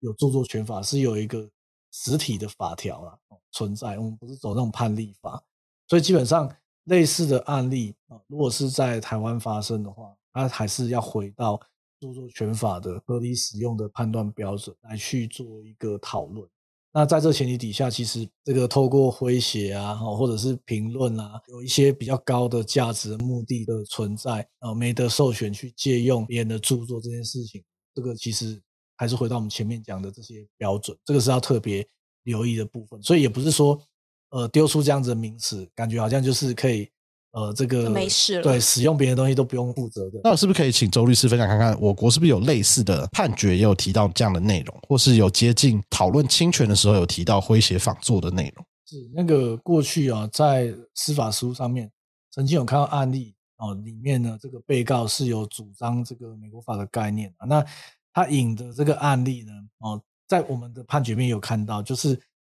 [0.00, 1.48] 有著作权法，是有一个
[1.92, 3.18] 实体的法条啦
[3.50, 5.42] 存在，我们不是走那种判例法，
[5.88, 6.50] 所以基本上
[6.84, 11.60] 类似的案例啊，如果是在台湾发生的话，它还是要回到
[12.00, 16.48] 著作权法的合理使用的判断标准来去做一个讨论。
[16.94, 28.60] 那在这前提底下，其实这个透过诙谐啊，或者是评论啊，有一些比较高的价值目的的存在啊，没得授权去借用别人的著作这件事情，这个其实
[28.96, 31.86] 还是回到我们前面讲的这些标准，这个是要特别
[32.24, 33.02] 留意的部分。
[33.02, 33.80] 所以也不是说，
[34.28, 36.91] 呃，丢出这样子的名词，感觉好像就是可以。
[37.32, 38.42] 呃，这个没事了。
[38.42, 40.20] 对，使用别人的东西都不用负责的。
[40.22, 48.64] 那是不是可以请周律师分享看看，我国是不是有类似的判决，也有提到这样的内容，或是有接近讨论侵权的时候有提到诙谐仿作的内容？
[48.86, 51.90] 是那个过去啊，在司法实务上面
[52.30, 57.46] 曾经有看到案例哦，里面呢这个被告是有主张这个美国法的概念啊。
[57.46, 57.64] 那
[58.12, 62.10] 他引的这个案例呢，哦，在我们的判决面有看到，就是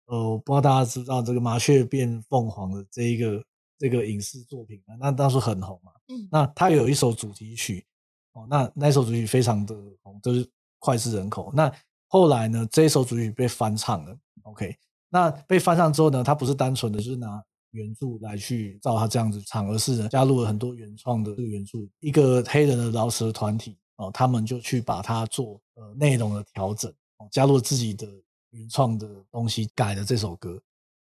[0.07, 3.41] 呃，我不知道大家知道这个麻雀变凤凰的这一个。
[3.77, 5.91] 这个影视作品啊，那当时很红嘛。
[6.07, 7.85] 嗯，那他有一首主题曲
[8.33, 10.47] 哦，那那首主题曲非常的红，就是
[10.79, 11.51] 脍炙人口。
[11.53, 11.71] 那
[12.07, 14.17] 后来呢，这一首主题曲被翻唱了。
[14.43, 14.75] OK，
[15.09, 21.89] 那被翻唱之后呢，他不是单纯的就是拿原著来去照他这样子唱，而是呢加入了很多原创的这个元素。
[21.99, 26.93] 一个黑人的饶舌团体哦，他们就去把它做呃内容的调整，
[27.31, 28.07] 加入自己的
[28.51, 30.61] 原创的东西，改了这首歌。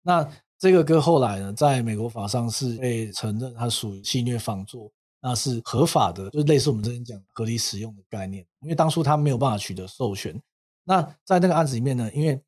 [0.01, 4.91] 那这个歌后来呢，在美国法上是被承认它属于戏谑仿作，
[5.21, 8.45] 那是合法的，就类似我们之前讲合理使用的概念。
[8.61, 10.41] 因为当初他没有办法取得授权，
[10.83, 12.41] 那在那个案子里面呢，因为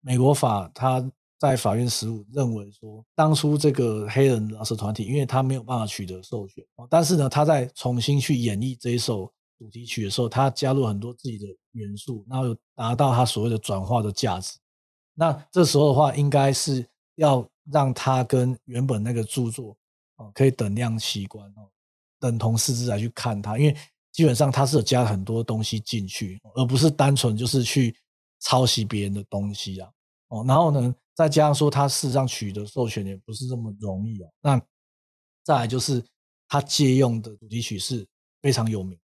[0.00, 1.04] 美国法他
[1.38, 14.58] 在法院实务认为说，当初这个黑人饶舌团体，因为他没有办法取得授权，但是呢，他在重新去演绎这一首主题曲的时候，他加入很多自己的元素，然后有达到他所谓的转化的价值。
[15.14, 19.76] 那这时候的话，应该是要让他跟原本那个著作
[20.16, 21.68] 哦，可以等量齐观哦，
[22.18, 23.76] 等同视之来去看它，因为
[24.12, 27.96] 基本上它是有加很多东西进去，而不是单纯就是去
[28.40, 29.90] 抄袭别人的东西啊。
[30.28, 34.30] 哦，然后呢，再加上说他事实上取得授权也不是这么容易哦。
[34.40, 34.60] 那
[35.42, 36.04] 再来就是
[36.48, 38.06] 他借用的主题曲是
[38.40, 38.98] 非常有名，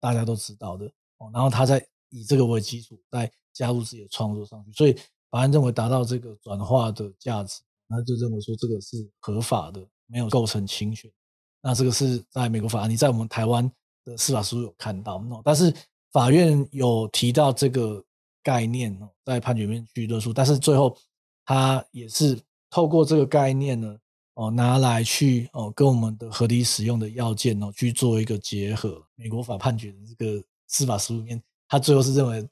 [0.00, 0.86] 大家都知道的
[1.18, 1.30] 哦。
[1.32, 4.96] 然后他在以这个为基础，再加入自己的创作上去，所以
[5.30, 7.60] 法院认为达到这个转化的价值，
[7.92, 11.08] 那就认为说这个是合法的，没有构成侵权。
[11.60, 13.70] 那这个是在美国法案，你在我们台湾
[14.04, 15.72] 的司法书有看到，但是
[16.10, 18.02] 法院有提到这个。
[18.44, 20.98] 概念哦，在判决里面去论述，但是最后
[21.44, 22.36] 他也是
[22.70, 23.96] 透过这个概念呢，
[24.34, 29.00] 哦拿来去哦跟我们的合理使用的要件哦去做一个结合。
[29.14, 32.44] 美国法判决的这个司法书里面，他最后是认为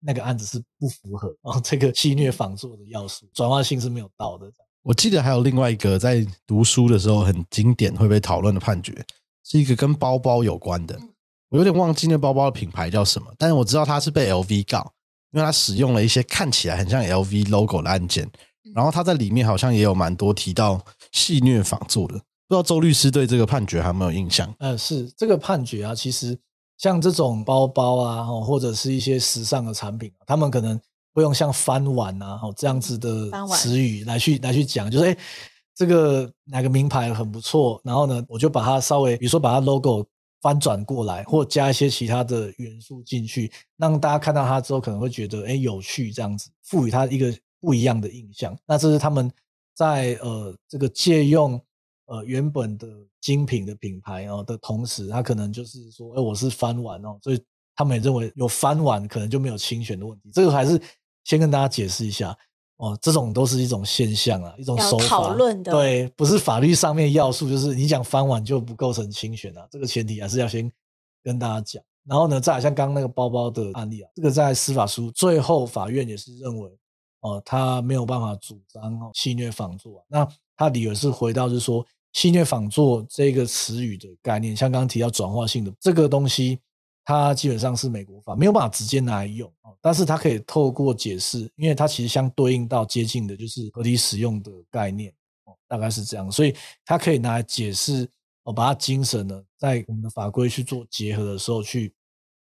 [0.00, 4.50] 那个案子是不符合哦这个戏虐仿作的要素，转化性是没有到的。
[4.84, 9.04] 我记得还有另外一个在读书的时候很经典会被讨论的判决，
[9.44, 10.96] 是一个跟包包有关的，
[11.48, 14.92] 我有点忘记那包包的品牌叫什么，但是我知道它是被 LV 告。
[15.32, 18.30] 因为它使用了一些看起来很像 LV logo 的按键，
[18.72, 24.54] 然后它在里面好像也有蛮多提到戏虐仿作的，不知道周律师对这个判决还有没有印象？
[24.60, 26.38] 呃，是这个判决啊，其实
[26.78, 30.80] 像这种包包啊，或者是一些时尚的产品，他们可能
[31.14, 35.16] 会用像翻碗啊哦，这样子的词语来去来去讲，就是哎，
[35.74, 40.04] 这个哪个名牌很不错，然后呢，我就把它稍微，比如说把它 logo。
[40.42, 48.54] 翻转过来，或加一些其他的元素进去，让大家看到它之后可能会觉得，哎，有趣这样子，赋予它一个不一样的印象。
[48.66, 49.32] 那这是他们
[49.74, 51.58] 在呃这个借用
[52.04, 52.86] 呃原本的
[53.22, 57.42] 精品的品牌哦的同时，他可能就是说，哎，我是翻碗哦，所以
[57.74, 60.28] 他们也认为有翻碗可能就没有侵权的问题。
[60.30, 60.78] 这个还是
[61.24, 62.36] 先跟大家解释一下。
[62.76, 65.06] 哦，这种都是一种现象啊，一种手法。
[65.06, 69.64] 讨论的对，不是法律上面要素，就是你讲翻碗就不构成侵权啊。
[69.70, 70.70] 这个前提还是要先
[71.22, 71.80] 跟大家讲。
[72.04, 76.68] 然后呢，再像刚刚那个包包的案例啊，这个在司法书最后法院也是认为，
[77.20, 80.04] 哦，他没有办法主张哦戏虐仿作。
[80.08, 86.58] 那他理由是回到就是说，戏虐仿作这个词语的概念，像刚刚提到转化性的这个东西。
[87.04, 95.12] 它基本上是美国法，没有办法直接拿来用但是它可以透过解释，因为它其实相对应到接近的就是合理使用的概念
[95.44, 98.08] 哦，大概是这样，所以它可以拿来解释
[98.44, 101.92] 哦，把它精神呢在我们的法规去做结合的时候，去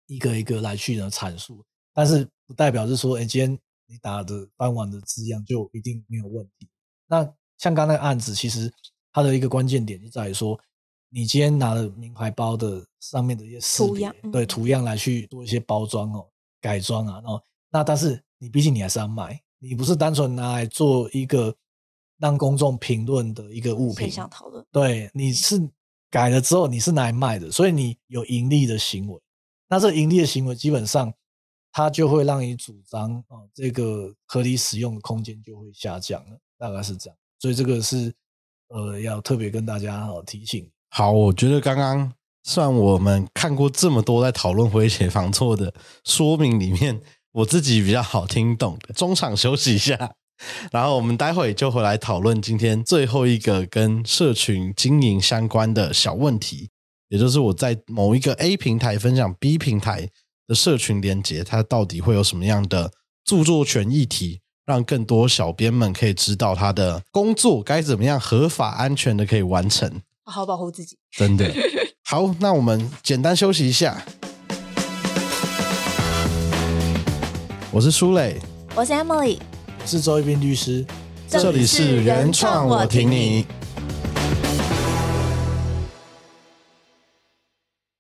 [0.07, 6.69] 一个一个来去呢阐述，但是不代表是说，哎，今天你打的翻完的字样就一定没有问题。
[7.07, 7.23] 那
[7.59, 8.73] 像刚那个案子，其实
[9.13, 10.61] 它的一个关键点就在于说。
[11.13, 16.27] 你今天拿了名牌包的上面的一些图样，对图样来去做一些包装哦，
[16.61, 21.55] 改装啊，然后那但是你毕竟你还是要卖，你不是单纯拿来做一个
[22.19, 24.09] 让公众评论的一个物品。
[24.09, 24.65] 想讨论。
[24.71, 25.61] 对，你是
[26.11, 29.21] 改了之后你是拿来卖的，所以你有盈利的行为。
[29.69, 31.13] 那这盈利的行为基本上
[31.73, 37.17] 它就会让你主张啊，这个合理使用的空间就会下降了，大概是这样。
[37.39, 38.15] 所以这个是
[38.69, 40.71] 呃要特别跟大家好提醒。
[40.93, 45.73] 好，我觉得刚刚算我们看过这么多在讨论回写仿错的
[46.05, 47.01] 说明里面，
[47.33, 48.93] 我自己比较好听懂的。
[48.93, 50.15] 中场休息一下，
[50.73, 56.71] 然后我们待会就回来讨论今天最后一个跟社群经营相关的小问题，
[57.09, 60.09] 也就是我在某一个 A 平台分享 B 平台
[60.49, 62.91] 的社群连接，它到底会有什么样的
[63.25, 70.03] 著作权议题，让更多小编们可以知道他的工作该怎么样合法安全的可以完成。
[70.31, 71.53] 好好保护自己，真的
[72.07, 72.33] 好。
[72.39, 74.01] 那我们简单休息一下。
[77.73, 78.41] 我是舒磊，
[78.77, 79.39] 我是 Emily，
[79.81, 80.87] 我是周一斌律师，
[81.29, 83.45] 这里是原创，我挺你。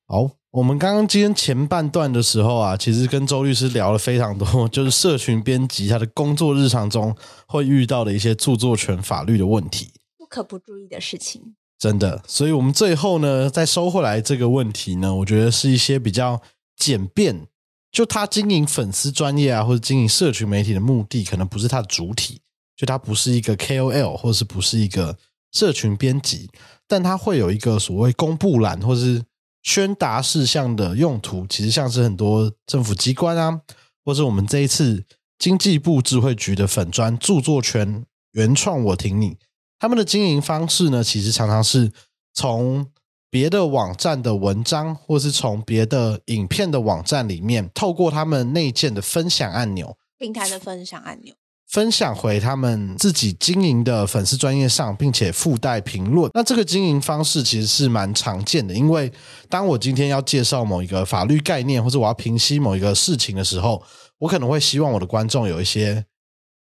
[0.07, 7.13] 好，我们刚刚今天前半段的时候啊，其实跟周律师聊了非常多， 就是社群编辑他的工作日常中
[7.47, 11.57] 会遇到的一些著作权法律的问题，不可不注意的事情。
[11.81, 16.43] 真的，所以我们最后呢，再收回来这个问题呢，我觉得是一些比较
[16.77, 17.47] 简便。
[17.91, 22.43] 就他经营粉丝专业啊，或者经营社群媒体的目的，可能不是他的主体，
[22.77, 25.17] 就他不是一个 KOL 或是不是一个
[25.53, 26.51] 社群编辑，
[26.87, 29.25] 但他会有一个所谓公布栏或是
[29.63, 33.59] 宣达事项的用途，其实像是很多政府机关啊，
[34.05, 35.03] 或是我们这一次
[35.39, 39.39] 经济部智慧局的粉专著作权原创我挺你，
[39.81, 41.91] 他们的经营方式呢，其实常常是
[42.33, 42.87] 从
[43.31, 51.35] 别的网站的文章，或是从别的影片的网站里面，透过他们内建的分享按钮，平台的分享按钮。
[51.67, 56.29] 分享回他们自己经营的粉丝专业上，并且附带评论。
[56.35, 59.13] 那这个经营方式其实是蛮常见的，因为
[59.49, 63.81] 当我今天要介绍某一个法律概念，或者我要平息某一个事情的时候，
[64.19, 66.05] 我可能会希望我的观众有一些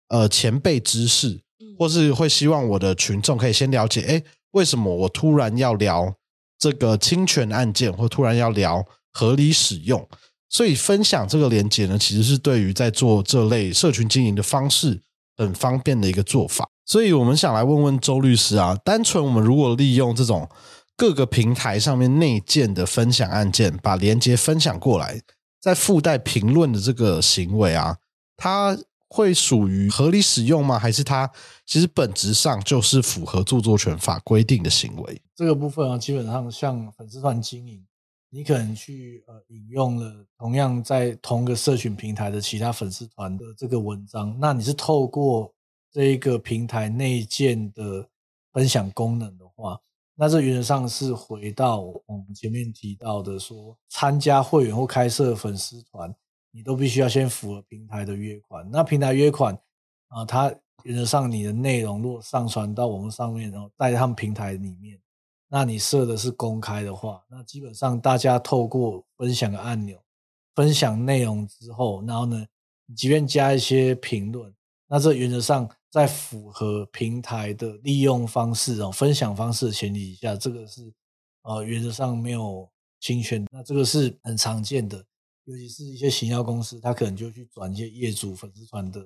[0.08, 1.40] 呃前辈知识，
[1.80, 6.14] 或是会希望我的群众可以先了解，哎，为什么我突然要聊
[6.58, 10.06] 这个侵权案件，或突然要聊合理使用？
[10.50, 15.00] 所以分享这个连接呢，其实是对于在做这类社群经营的方式
[15.38, 16.68] 很方便的一个做法。
[16.84, 20.46] 所以我们想来问问周律师啊，单纯我们如果利用这种
[20.98, 25.18] 各个平台上面内建的分享按键，把连接分享过来，
[25.62, 27.96] 再附带评论的这个行为啊，
[28.36, 28.76] 它
[29.10, 30.78] 会属于合理使用吗？
[30.78, 31.30] 还是它
[31.66, 35.20] 其实本质上就是符合著作权法规定的行为？
[35.34, 37.84] 这个部分啊，基本上像粉丝团经营。
[38.32, 45.52] 你可能去呃引用了同样在同个社群平台的其他粉丝团的这个文章，那你是透过
[45.90, 48.08] 这一个平台内建的
[48.52, 49.76] 分享功能的话，
[50.14, 56.14] 那这原则上是回到我们前面提到的说，参加会员或开设粉丝团，
[56.50, 58.68] 你都必须要先符合平台的约款。
[58.70, 59.54] 那平台约款
[60.08, 64.98] 啊，它原则上你的内容如果上传到我们上面，然后在他们平台里面。
[65.52, 70.00] 那你设的是公开的话，那基本上大家透过分享的按钮
[70.54, 72.46] 分享内容之后，然后呢，
[72.86, 74.54] 你即便加一些评论，
[74.86, 80.92] 那这原则上在符合平台的利用方式哦，分享方式的前提下，这个是
[81.42, 82.70] 呃原则上没有
[83.00, 83.44] 侵权。
[83.50, 85.04] 那这个是很常见的，
[85.44, 89.04] 尤其是一些行销公司，他可能就去转一些业主粉丝团的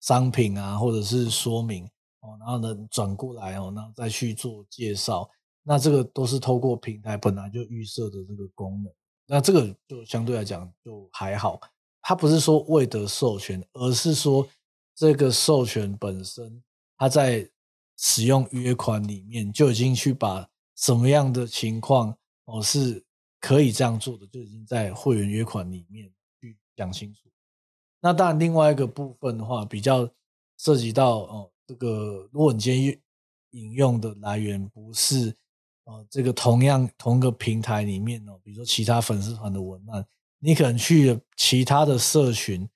[0.00, 1.84] 商品啊，或者是说明
[2.20, 5.28] 哦，然后呢转过来哦，然后再去做介绍。
[5.62, 8.92] 那这个都是透过平台本来就预设的这个功能，
[9.26, 11.60] 那这个就相对来讲就还好，
[12.02, 14.46] 它不是说未得授权，而是说
[14.94, 16.62] 这个授权本身，
[16.96, 17.50] 它在
[17.96, 23.04] 使用约款里面就已经去把什么样的情况哦是
[23.46, 27.28] 可以这样做的，就已经在会员约款里面去讲清楚。
[28.00, 30.08] 那当然另外一个部分的话，比较
[30.58, 33.00] 涉及到哦这个，如果你今天
[33.50, 35.36] 引用的来源不是。
[35.88, 40.04] 哦，这个同样同一个平台里面哦，比如说其他粉丝团的文案，
[40.40, 42.68] 你可能去其他的社群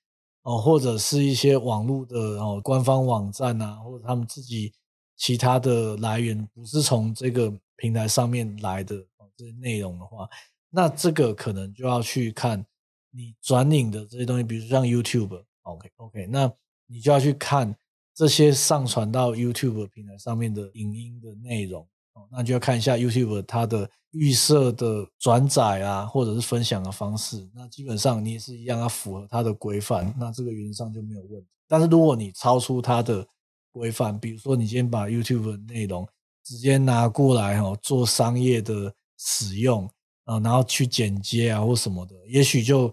[0.43, 4.71] 哦，或者是一些网络的哦官方网站啊，或者他们自己
[5.17, 10.29] 其他的来源不是从这个平台上面来的哦，这些内容的话，
[10.71, 12.65] 那这个可能就要去看
[13.11, 16.51] 你转领的这些东西，比如像 YouTube，OK OK，那
[16.87, 17.75] 你就要去看
[18.15, 21.87] 这些上传到 YouTube 平台上面的影音的内容。
[22.13, 27.49] 哦，那就要看一下 YouTube 它的预设的转载啊，或者是分享的方式。
[27.53, 31.47] 那基本上你也是一样要符合它的规范，那这个原则上就没有问题。
[31.67, 33.25] 但是如果你超出它的
[33.71, 36.05] 规范，比如说你先把 YouTube 的内容
[36.43, 39.89] 直接拿过来哦做商业的使用
[40.25, 42.87] 啊，然后去剪接啊或什么的，也许就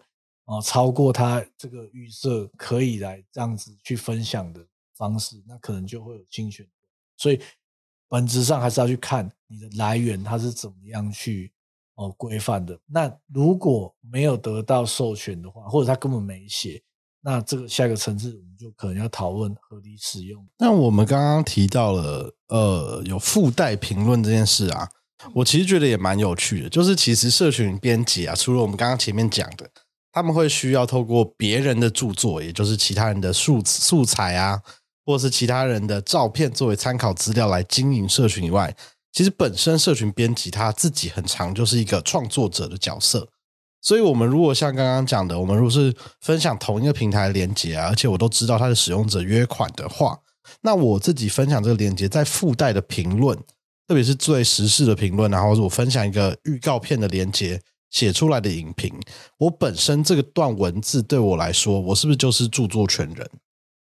[0.45, 4.67] 啊超过他这个预设可以来这样子去分享的
[4.97, 6.67] 方式，那可能就会有侵权。
[7.17, 7.41] 所以。
[8.11, 11.53] 本质上还是要去看你的来源，它是怎么样去
[11.97, 12.81] 哦规范的。
[12.87, 16.83] 那如果没有得到授权的话，或者他根本没写，
[17.21, 20.43] 那这个下一个层次我们就可能要讨论合理使用。
[20.57, 24.89] 那我们刚刚提到了呃有附带评论这件事啊，
[25.35, 26.69] 我其实觉得也蛮有趣的。
[26.69, 29.69] 就是其实社群编辑啊，除了我们刚刚前面讲的，
[30.13, 34.61] 他们会需要透过别人的著作，也就是其他人的素素材啊。
[35.07, 38.77] 或是其他人的照片作为参考资料来经营社群以外，
[39.11, 43.27] 其实本身社群编辑他自己很长就是一个创作者的角色。
[43.81, 50.19] 所以，我们如果像刚刚讲的，我们如果是分享同一个平台连接啊，而且我都知道它的使用者约款的话，
[50.61, 53.35] 那我自己分享这个连接，在附带的评论，
[53.89, 57.59] 特别是最时事的评论，然后我分享一个预告片的连接
[57.91, 58.93] 写出来的影评，
[59.39, 63.31] 我本身这个段文字对我来说，我是不是就是著作权人？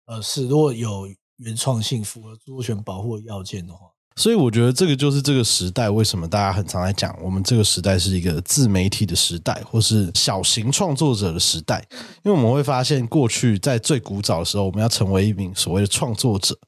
[0.06, 3.86] 呃，是，如果有原创性、符合著作权保护的要件的话，
[4.16, 11.86] 所以我觉得这个就是这个时代为什么大家很常在讲，我们这个时代是一个自媒体的时代，或是小型创作者的时代。
[12.24, 16.58] 因为我们会发现，过去在最古早的时候，我们要成为一名所谓的创作者，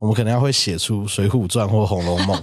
[0.00, 2.36] 我们可能要会写出《水浒传》或《红楼梦》，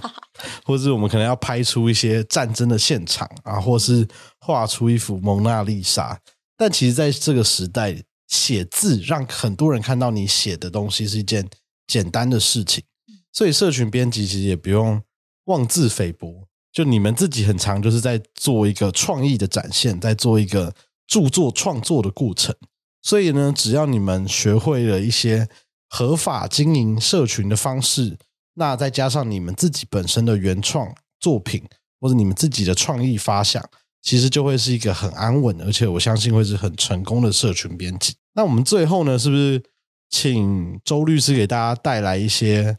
[0.64, 4.08] 或是我们可能要拍出一些战争的现场啊，或是
[4.40, 6.20] 画出一幅蒙娜丽莎。
[6.58, 7.96] 但其实，在这个时代，
[8.28, 11.48] 写字让很多人看到你写的东西是一件
[11.86, 12.84] 简单的事情，
[13.32, 15.02] 所以社群编辑其实也不用
[15.46, 16.48] 妄自菲薄。
[16.74, 20.74] 就你们自己很长，就是在做一个创意的展现，在做一个
[21.08, 22.56] 著作创作的过程。
[23.02, 25.48] 所以呢，只要你们学会了一些
[25.88, 28.18] 合法经营社群的方式，
[28.60, 31.64] 那再加上你们自己本身的原创作品
[32.02, 33.64] 或者你们自己的创意发想，
[34.02, 38.16] 其实就会是一个很安稳，而且我相信会是很成功的社群编辑。
[38.34, 39.62] 那我们最后呢，是不是
[40.10, 42.78] 请周律师给大家带来一些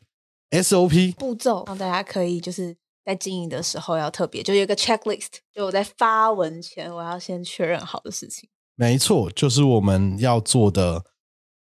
[0.51, 8.49] SOP 步骤，让大家可以就是在经营的时候要特别，就有一个 checklist，就我在发文前我要先确认好的事情。
[8.75, 11.05] 没错，就是我们要做的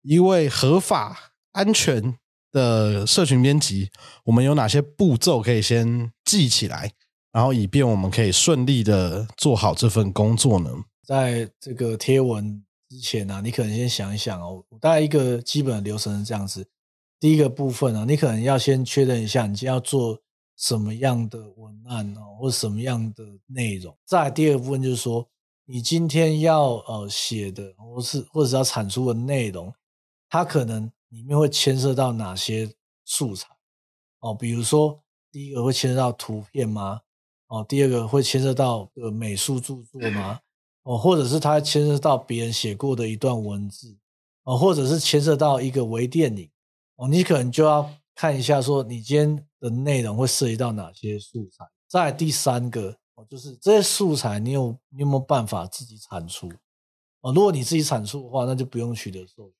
[0.01, 2.17] 一位合法、安全
[2.57, 3.91] 的社群编辑。
[4.23, 6.91] 我们有哪些步骤可以先记起来，
[7.31, 10.71] 然后以便我们可以顺利的做好这份工作呢？
[11.05, 16.67] 在这个贴文之前呢，你可能先想一想哦，大概一个基本的流程是这样子。
[17.19, 20.19] 第一个部分呢，你可能要先确认一下，你今天要做
[20.57, 23.95] 什么样的文案哦，或什么样的内容。
[24.05, 25.27] 再第二部分就是说。
[25.69, 29.69] 你今天要呃写的，或是或者是要产出的内容，
[30.29, 32.73] 它可能里面会牵涉到哪些
[33.05, 33.47] 素材
[34.19, 34.33] 哦？
[34.33, 35.01] 比如说，
[35.31, 37.01] 第一个会牵涉到图片吗？
[37.47, 40.39] 哦，第二个会牵涉到呃美术著作吗？
[40.83, 43.97] 哦，或者是它牵涉到别人写过的一段文字
[44.43, 46.49] 哦，或者是牵涉到一个微电影
[46.95, 51.65] 哦，你可能就要看一下，说你今天的内容会涉及到哪些素材。
[51.87, 52.97] 再第三个。
[53.15, 56.47] 哦，就是这些素材，你有你有没有办法自己产出？
[57.21, 59.56] 哦，如果你自己产出的话，那就不用取得授权。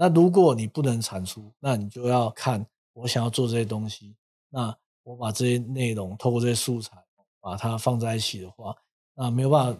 [0.00, 4.16] 那如果你不能产出，那你就要看我想要做这些东西，
[4.48, 6.96] 那我把这些内容透过这些素材
[7.38, 8.74] 把它放在一起的话，
[9.14, 9.78] 那没有办法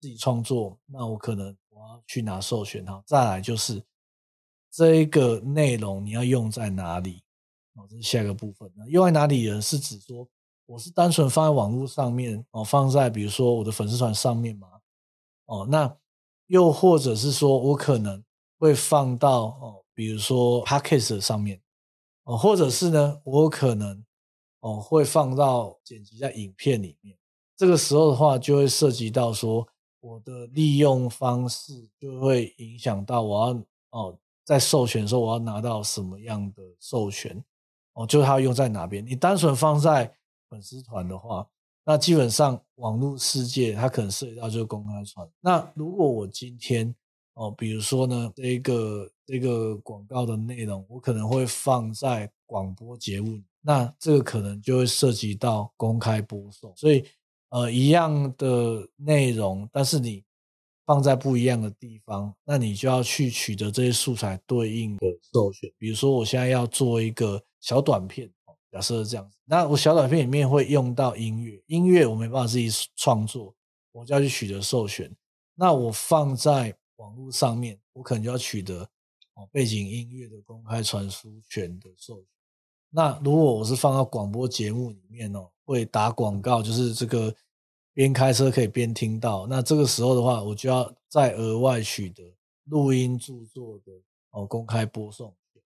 [0.00, 3.02] 自己创作，那我可能我要去拿授权哈。
[3.04, 3.84] 再来就是
[4.70, 7.22] 这一个内容你要用在哪里？
[7.74, 8.72] 哦，这是下一个部分。
[8.74, 9.60] 那用在哪里呢？
[9.60, 10.26] 是指说。
[10.64, 14.68] 我是单纯放在网络上面哦，放在比如说我的粉丝团上面嘛，
[15.44, 15.94] 哦，那
[16.46, 18.24] 又或者是说我可能
[18.62, 21.60] 会放到哦，比如说 podcast 上面
[22.22, 24.04] 哦，或者是呢，我可能
[24.60, 27.18] 哦会放到剪辑在影片里面。
[27.56, 29.66] 这个时候的话，就会涉及到说
[29.98, 37.44] 我的利用方式就会影响到我要哦在授权的时候我要拿到什么样的授权
[37.94, 39.04] 哦，就是它用在哪边。
[39.04, 40.14] 你单纯放在
[40.48, 41.44] 粉丝团的话，
[41.84, 45.28] 那基本上网络世界它可能涉及到就是公开传。
[45.40, 46.94] 那如果我今天
[47.34, 56.72] 哦，比如说呢，这个这个广告的内容，我可能会放在广播节目，那这个可能就会涉及到公开播送。
[56.76, 57.04] 所以
[57.50, 60.24] 呃，一样的内容，但是你
[60.84, 65.70] 放在不一样的地方，那你就要去取得这些素材对应的授权。
[65.78, 68.30] 比如说，我现在要做一个小短片。
[68.70, 73.54] 假设是这样子，那我小短片里面会用到音乐，音乐我没办法自己创作，
[73.92, 75.14] 我就要去取得授权。
[75.54, 78.88] 那我放在网络上面，我可能就要取得
[79.34, 82.26] 哦背景音乐的公开传输权的授权。
[82.90, 87.34] 那如果我是放到广播节目里面哦，会打广告，就是这个
[87.94, 89.46] 边开车可以边听到。
[89.46, 92.22] 那这个时候的话，我就要再额外取得
[92.64, 93.92] 录音著作的
[94.30, 95.62] 哦公开播送权，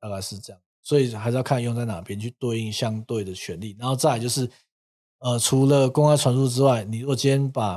[0.00, 0.60] 大概是这样。
[0.82, 4.48] 所以还是要看用在哪边去对应相对的权利，然后再就是，
[5.18, 7.76] 呃，除了公开传输之外，你如果今天把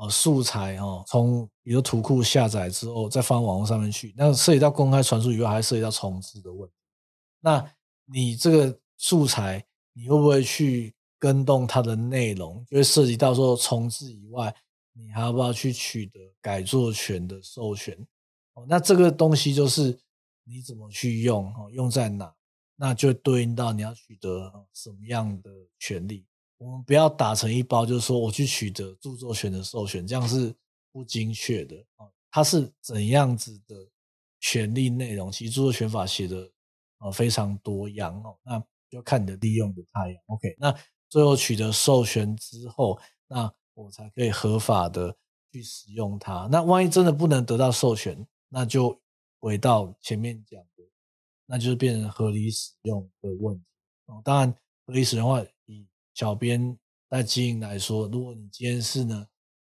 [0.00, 6.74] 哦素材哦从比如图库下载之后再放网络上面去，那涉及到公开传输以外，还涉及到重置的问题。
[7.40, 7.72] 那
[8.04, 12.64] 你这个素材你会不会去跟动它的内容？
[12.70, 14.54] 就会涉及到说重置以外，
[14.92, 17.96] 你还要不要去取得改作权的授权？
[18.54, 19.98] 哦，那这个东西就是。
[20.48, 21.52] 你怎么去用？
[21.54, 22.32] 哦，用在哪？
[22.76, 26.24] 那就对应到你要取得什么样的权利。
[26.58, 30.54] 我们不要打成一包，就是说我去取得著作权的授权，这样是
[30.92, 32.06] 不精确的啊。
[32.30, 33.74] 它是怎样子的
[34.40, 35.30] 权利内容？
[35.30, 36.50] 其实著作权法写的
[36.98, 38.38] 啊非常多样哦。
[38.42, 40.22] 那就看你的利用的太阳。
[40.26, 40.74] OK，那
[41.08, 45.16] 最后取得授权之后，那我才可以合法的
[45.52, 46.48] 去使用它。
[46.50, 49.00] 那万一真的不能得到授权，那就。
[49.38, 50.82] 回到前面讲的，
[51.44, 53.64] 那就是变成合理使用的问题
[54.06, 54.20] 哦。
[54.24, 54.52] 当然，
[54.86, 55.50] 合理使用的话，
[56.16, 56.76] 小编
[57.10, 59.28] 在经营来说，如果你今天是呢，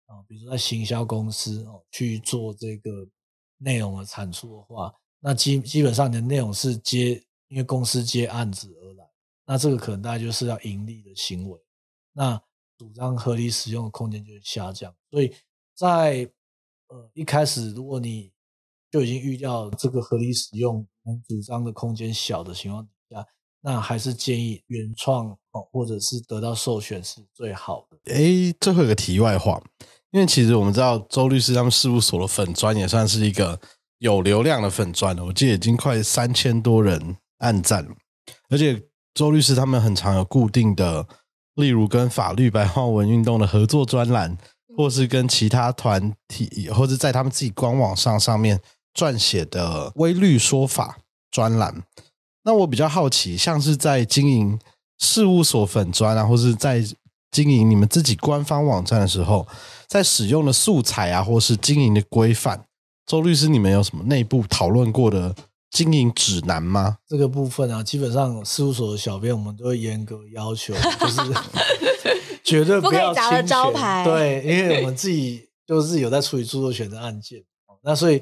[0.07, 3.07] 啊，比如说在行销公司哦去做这个
[3.59, 9.05] 内容的产出的话，那基基本上你的内容是接因为公司接案子而来，
[9.45, 11.61] 那这个可能大概就是要盈利的行为，
[12.15, 12.43] 那
[12.79, 14.97] 主张合理使用的空间就会下降。
[15.11, 15.35] 所以
[15.75, 16.27] 在
[16.89, 18.33] 呃一开始，如果你
[18.91, 22.89] 就已经预料这个合理使用能主张的空间小的情况，
[23.63, 28.15] 那还是建议原创哦，或者是得到授权是最好的。
[28.15, 29.61] 诶，最后有个题外话，
[30.11, 33.61] 因为其实我们知道周律师他们事务所的粉砖也算是一个
[33.99, 37.91] 有流量的粉砖了，我记得已经快三千多人按赞了，
[38.49, 38.83] 而且
[39.13, 41.07] 周律师他们很常有固定的，
[41.57, 44.39] 例如跟法律白话文运动的合作专栏，
[44.77, 48.59] 或是跟其他团体，或者在他们自己官网上上面
[48.95, 50.97] 撰写的微律说法
[51.31, 51.83] 专栏。
[52.45, 54.59] 那我比较好奇，像是在经营
[54.99, 56.85] 事务所粉砖啊，或是在
[57.31, 59.47] 经营你们自己官方网站的时候，
[59.87, 62.65] 在使用的素材啊，或是经营的规范，
[63.07, 65.35] 周律师，你们有什么内部讨论过的
[65.71, 66.99] 经营指南吗？
[67.07, 71.21] 这个部分啊，基本上事务所的小编我们都会严格要求，就是
[72.43, 78.21] 绝对不要砸了招牌对，因为我们自己就是有在处理著作权的案件，哦那所以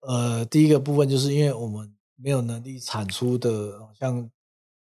[0.00, 4.28] 呃，第一个部分就是因为我们没有能力产出的，像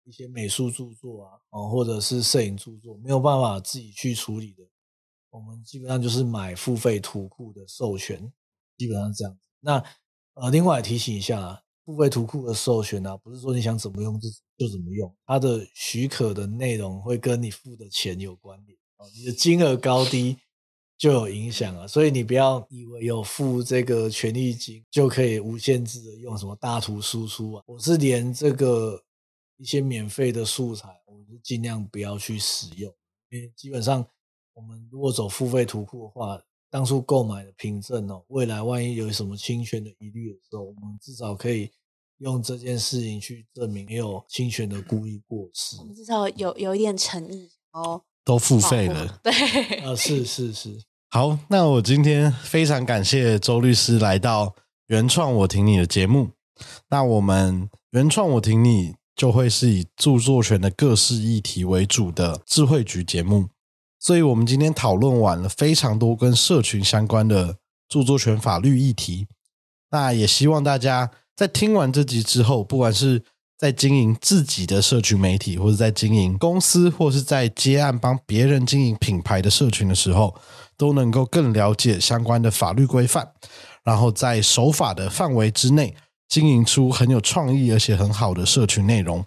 [0.04, 4.62] 一些美术著作啊，哦，或者是摄影著作，没有办法自己去处理的，
[5.30, 8.32] 我们基本上就是买付费图库的授权，
[8.78, 9.40] 基本上是这样子。
[9.60, 9.84] 那
[10.34, 20.36] 呃，另外提醒一下，付费图库的授权啊，不是说你想怎么用就就怎么用，它的许可的内容会跟你付的钱有关联哦，你的金额高低
[20.96, 29.02] 就有影响啊，所以你不要以为有付这个权利金就可以无限制的用什么大图输出啊，我是连这个
[29.56, 32.92] 一些免费的素材，我是尽量不要去使用，
[33.30, 34.06] 因为基本上
[34.52, 36.40] 我们如果走付费图库的话，
[36.70, 41.70] 当初购买的凭证哦，未来万一有什么侵权的疑虑的时候，我们至少可以
[42.18, 45.76] 用这件事情去证明没有侵权的故意过失。
[45.78, 48.04] 我们至少有有一点诚意哦。
[48.24, 49.18] 都付费了。
[49.22, 49.32] 对，
[49.80, 50.70] 啊，是是是，
[51.10, 54.54] 好，那我今天非常感谢周律师来到
[54.86, 56.30] 原创我挺你的节目。
[56.88, 63.48] 那我们原创我挺你就会是以著作权的各式议题为主的智慧局节目，
[64.00, 67.58] 所以我们今天讨论完了非常多跟社群相关的
[67.88, 69.26] 著作权法律议题。
[69.90, 73.22] 那也希望大家在听完这集之后，不管是
[73.56, 80.34] 在经营自己的社群媒体，或者在经营公司，或是在接案帮别人经营品牌的社群的时候，
[80.76, 83.32] 都能够更了解相关的法律规范，
[83.84, 85.94] 然后在守法的范围之内，
[86.28, 89.24] 经营出很有创意而且很好的社群内容。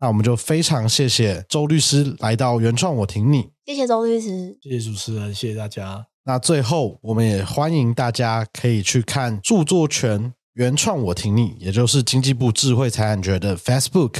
[0.00, 3.48] 那我们就非常谢谢周律师来到原创我挺你。
[3.66, 4.58] 谢谢周律师。
[4.60, 6.06] 谢谢主持人，谢谢大家。
[6.24, 14.16] 那最后，我们也欢迎大家可以去看著作权原创我挺你，也就是经济部智慧财产局的 Facebook，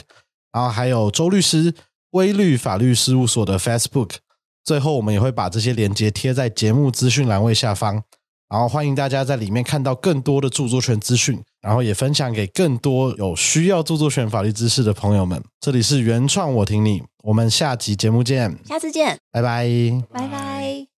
[0.52, 1.74] 然后还有周律师
[2.10, 4.16] 微律法律事务所的 Facebook。
[4.64, 8.02] 最后，我们也会把这些连接贴在节目资讯栏位下方，
[8.48, 15.42] 然后欢迎大家在里面看到更多的著作权资讯，然后也分享给更多有需要著作权法律知识的朋友们。
[15.60, 19.68] 这里是原创我挺你，我们下集节目见，下次见，拜拜。
[20.10, 20.93] 拜拜。